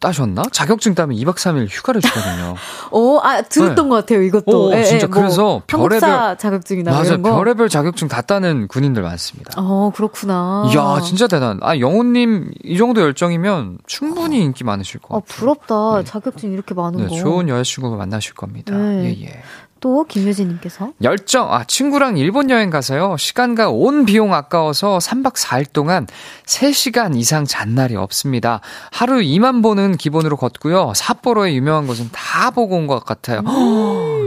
[0.00, 0.44] 따셨나?
[0.52, 2.54] 자격증 따면 2박 3일 휴가를 주거든요.
[2.92, 3.88] 오, 아, 들었던 네.
[3.88, 4.68] 것 같아요, 이것도.
[4.68, 7.34] 오, 예, 진짜 예, 그래서 뭐, 별의별 자격증이나 맞아, 이런 거.
[7.34, 9.52] 별의별 자격증 다 따는 군인들 많습니다.
[9.56, 10.70] 어, 그렇구나.
[10.72, 11.58] 이야, 진짜 대단.
[11.62, 15.26] 아, 영호님 이 정도 열정이면 충분히 인기 많으실 것 아, 같아요.
[15.26, 15.98] 아, 부럽다.
[15.98, 16.04] 네.
[16.04, 17.14] 자격증 이렇게 많은 네, 거.
[17.16, 18.76] 좋은 여자친구 만나실 겁니다.
[18.76, 19.04] 네.
[19.04, 19.42] 예, 예.
[19.80, 20.92] 또 김효진님께서?
[21.02, 21.52] 열정.
[21.52, 23.16] 아 친구랑 일본 여행 가서요.
[23.16, 26.06] 시간과 온 비용 아까워서 3박 4일 동안
[26.46, 28.60] 3시간 이상 잔 날이 없습니다.
[28.90, 30.92] 하루 2만 보는 기본으로 걷고요.
[30.94, 33.40] 삿포로의 유명한 곳은 다 보고 온 것 같아요.
[33.40, 33.44] 음,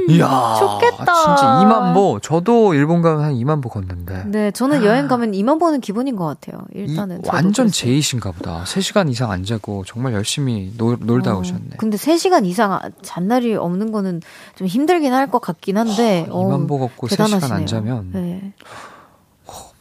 [0.09, 1.05] 이야 좋겠다.
[1.05, 2.19] 진짜 2만 보.
[2.19, 4.23] 저도 일본 가면 한 2만 보 걷는데.
[4.27, 6.63] 네 저는 여행 가면 2만 보는 기본인 것 같아요.
[6.73, 8.63] 일단은 완전 제이신가 보다.
[8.65, 11.71] 3시간 이상 안 자고 정말 열심히 놀, 놀다 어, 오셨네.
[11.77, 14.21] 근데 3시간 이상 잔 날이 없는 거는
[14.55, 16.25] 좀 힘들긴 할 것 같긴 한데.
[16.29, 18.09] 어, 2만 보 걷고 3시간 안 자면.
[18.11, 18.53] 네.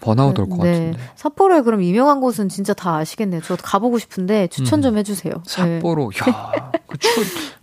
[0.00, 0.72] 번아웃 올것 네.
[0.72, 0.98] 같은데.
[1.16, 3.40] 삿포로에 그럼 유명한 곳은 진짜 다 아시겠네요.
[3.42, 4.82] 저도 가보고 싶은데 추천 음.
[4.82, 5.34] 좀 해주세요.
[5.46, 6.30] 삿포로, 네.
[6.30, 7.08] 야, 그 추,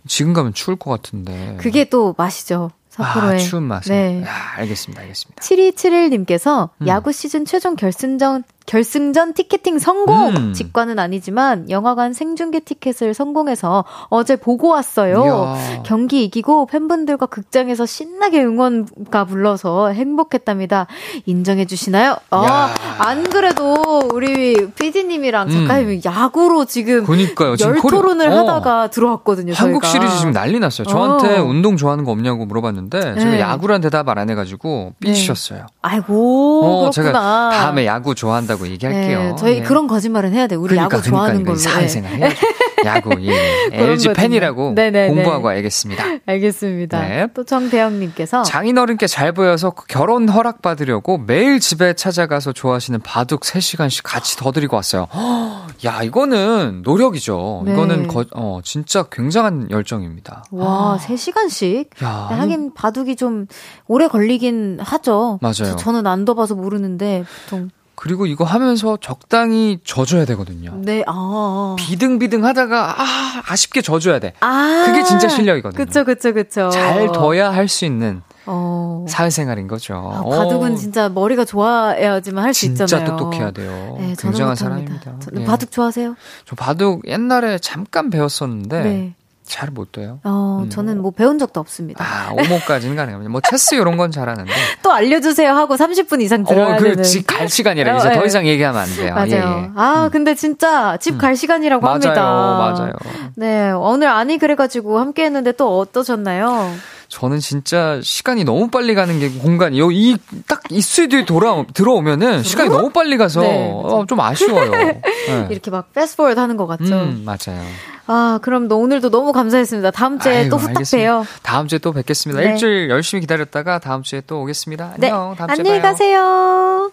[0.06, 1.56] 지금 가면 추울 것 같은데.
[1.60, 2.70] 그게 또 맛이죠.
[2.90, 3.34] 삿포로에.
[3.34, 3.92] 아, 추운 맛에.
[3.92, 4.22] 네.
[4.22, 5.42] 야, 알겠습니다, 알겠습니다.
[5.42, 6.86] 7271님께서 음.
[6.86, 10.28] 야구 시즌 최종 결승전 결승전 티켓팅 성공!
[10.28, 10.52] 음.
[10.52, 15.24] 직관은 아니지만 영화관 생중계 티켓을 성공해서 어제 보고 왔어요.
[15.24, 15.82] 이야.
[15.84, 20.86] 경기 이기고 팬분들과 극장에서 신나게 응원가 불러서 행복했답니다.
[21.24, 22.16] 인정해 주시나요?
[22.30, 25.50] 아, 안 그래도 우리 PD님이랑 음.
[25.50, 26.00] 작가님이 음.
[26.04, 27.56] 야구로 지금 그러니까요.
[27.60, 28.36] 열 토론을 어.
[28.40, 29.54] 하다가 들어왔거든요.
[29.56, 29.88] 한국 저희가.
[29.98, 30.86] 시리즈 지금 난리 났어요.
[30.86, 31.44] 저한테 어.
[31.44, 33.18] 운동 좋아하는 거 없냐고 물어봤는데 네.
[33.18, 35.60] 제가 야구란 대답을 안 해가지고 삐지셨어요.
[35.60, 35.64] 네.
[35.80, 36.90] 아이고 어, 그렇구나.
[36.90, 39.18] 제가 다음에 야구 좋아한다고 한다고 얘기할게요.
[39.22, 39.62] 네, 저희 네.
[39.62, 40.56] 그런 거짓말은 해야 돼.
[40.56, 41.58] 우리 그러니까, 야구 좋아하는 그러니까, 걸로.
[41.58, 42.26] 사회생활 네.
[42.26, 42.46] 해야죠.
[42.84, 43.32] 야구, 예.
[43.72, 45.14] LG 팬이라고 네네네.
[45.14, 46.04] 공부하고 알겠습니다.
[46.26, 47.00] 알겠습니다.
[47.00, 47.26] 네.
[47.34, 54.36] 또 정대영님께서 장인어른께 잘 보여서 결혼 허락 받으려고 매일 집에 찾아가서 좋아하시는 바둑 3시간씩 같이
[54.36, 55.08] 더 드리고 왔어요.
[55.84, 57.62] 야, 이거는 노력이죠.
[57.64, 57.72] 네.
[57.72, 60.44] 이거는 거, 어, 진짜 굉장한 열정입니다.
[60.50, 60.98] 와, 아.
[61.00, 61.88] 3시간씩?
[62.02, 63.46] 야, 하긴 바둑이 좀
[63.86, 65.38] 오래 걸리긴 하죠.
[65.40, 65.76] 맞아요.
[65.76, 67.70] 저, 는안 둬봐서 모르는데 보통
[68.00, 70.72] 그리고 이거 하면서 적당히 져줘야 되거든요.
[70.76, 71.74] 네, 아.
[71.80, 74.34] 비등비등 하다가, 아, 아쉽게 져줘야 돼.
[74.38, 74.84] 아.
[74.86, 75.84] 그게 진짜 실력이거든요.
[75.84, 76.70] 그쵸, 그쵸, 그쵸.
[76.70, 78.22] 잘 둬야 할 수 있는.
[78.46, 79.04] 어.
[79.08, 79.94] 사회생활인 거죠.
[80.14, 80.76] 아, 바둑은 어.
[80.76, 82.86] 진짜 머리가 좋아야지만 할 수 있잖아요.
[82.86, 83.96] 진짜 똑똑해야 돼요.
[83.98, 85.18] 네, 굉장한 사람입니다.
[85.32, 85.44] 네.
[85.44, 86.14] 바둑 좋아하세요?
[86.46, 89.14] 저 바둑 옛날에 잠깐 배웠었는데 네.
[89.48, 90.20] 잘 못 돼요.
[90.24, 90.70] 어, 음.
[90.70, 92.04] 저는 뭐 배운 적도 없습니다.
[92.04, 93.30] 아, 오모까지는 가능합니다.
[93.30, 94.50] 뭐 체스 이런 건 잘하는데.
[94.82, 97.02] 또 알려주세요 하고 30분 이상 들어야 어, 그 되는.
[97.02, 98.26] 집갈 시간이라 이제 어, 더 네.
[98.26, 99.14] 이상 얘기하면 안 돼요.
[99.14, 99.30] 맞아요.
[99.30, 99.70] 예, 예.
[99.74, 100.10] 아, 음.
[100.10, 101.34] 근데 진짜 집갈 음.
[101.34, 102.22] 시간이라고 맞아요, 합니다.
[102.22, 102.92] 맞아요.
[103.36, 106.72] 네, 오늘 아니 그래가지고 함께 했는데 또 어떠셨나요?
[107.08, 109.90] 저는 진짜 시간이 너무 빨리 가는 게 공간이요.
[109.90, 114.70] 이딱 이 스튜디오에 돌아 들어오면은 시간이 너무 빨리 가서 네, 어, 좀 아쉬워요.
[114.70, 115.00] 네.
[115.50, 116.94] 이렇게 막 패스포워드 하는 것 같죠.
[116.94, 117.62] 음, 맞아요.
[118.10, 119.90] 아, 그럼 너 오늘도 너무 감사했습니다.
[119.90, 121.26] 다음 주에 아이고, 또 후딱 봬요.
[121.42, 122.40] 다음 주에 또 뵙겠습니다.
[122.40, 122.52] 네.
[122.52, 124.94] 일주일 열심히 기다렸다가 다음 주에 또 오겠습니다.
[124.96, 125.10] 네.
[125.10, 125.34] 안녕.
[125.36, 125.92] 다음 주에 안녕히 봐요.
[125.92, 126.92] 가세요.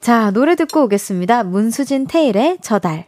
[0.00, 1.44] 자, 노래 듣고 오겠습니다.
[1.44, 3.06] 문수진 테일의 저달.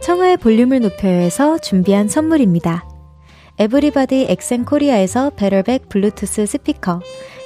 [0.00, 2.88] 청하의 볼륨을 높여서 준비한 선물입니다.
[3.58, 7.00] 에브리바디 엑센 코리아에서 베럴백 블루투스 스피커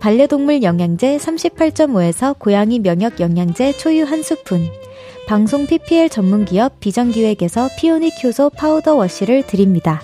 [0.00, 4.60] 반려동물 영양제 38.5에서 고양이 면역 영양제 초유 한 스푼,
[5.26, 10.00] 방송 PPL 전문기업 비전기획에서 피오닉 효소 파우더 wash를 드립니다.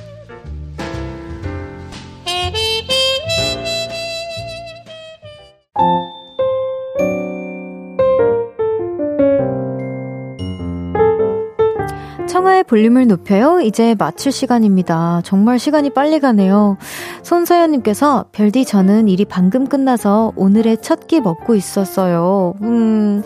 [12.54, 13.60] 청하의 볼륨을 높여요.
[13.60, 15.20] 이제 마칠 시간입니다.
[15.24, 16.76] 정말 시간이 빨리 가네요.
[17.22, 22.54] 손서연님께서 별디 저는 일이 방금 끝나서 오늘의 첫 끼 먹고 있었어요.
[22.62, 23.22] 음,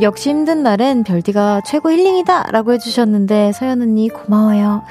[0.00, 2.50] 역시 힘든 날엔 별디가 최고 힐링이다!
[2.50, 4.82] 라고 해주셨는데 서연 언니 고마워요.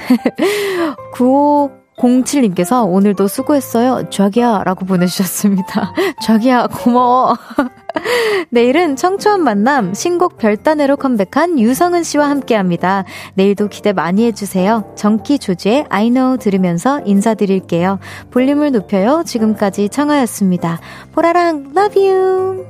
[1.13, 4.09] 95 07님께서 오늘도 수고했어요.
[4.09, 5.93] 자기야 라고 보내주셨습니다.
[6.23, 7.37] 자기야 고마워.
[8.49, 13.03] 내일은 청초한 만남 신곡 별단으로 컴백한 유성은 씨와 함께 합니다.
[13.35, 14.93] 내일도 기대 많이 해주세요.
[14.95, 17.99] 정키 조지의 I know 들으면서 인사드릴게요.
[18.31, 19.23] 볼륨을 높여요.
[19.25, 20.79] 지금까지 청하였습니다.
[21.11, 22.65] 보라랑 love you.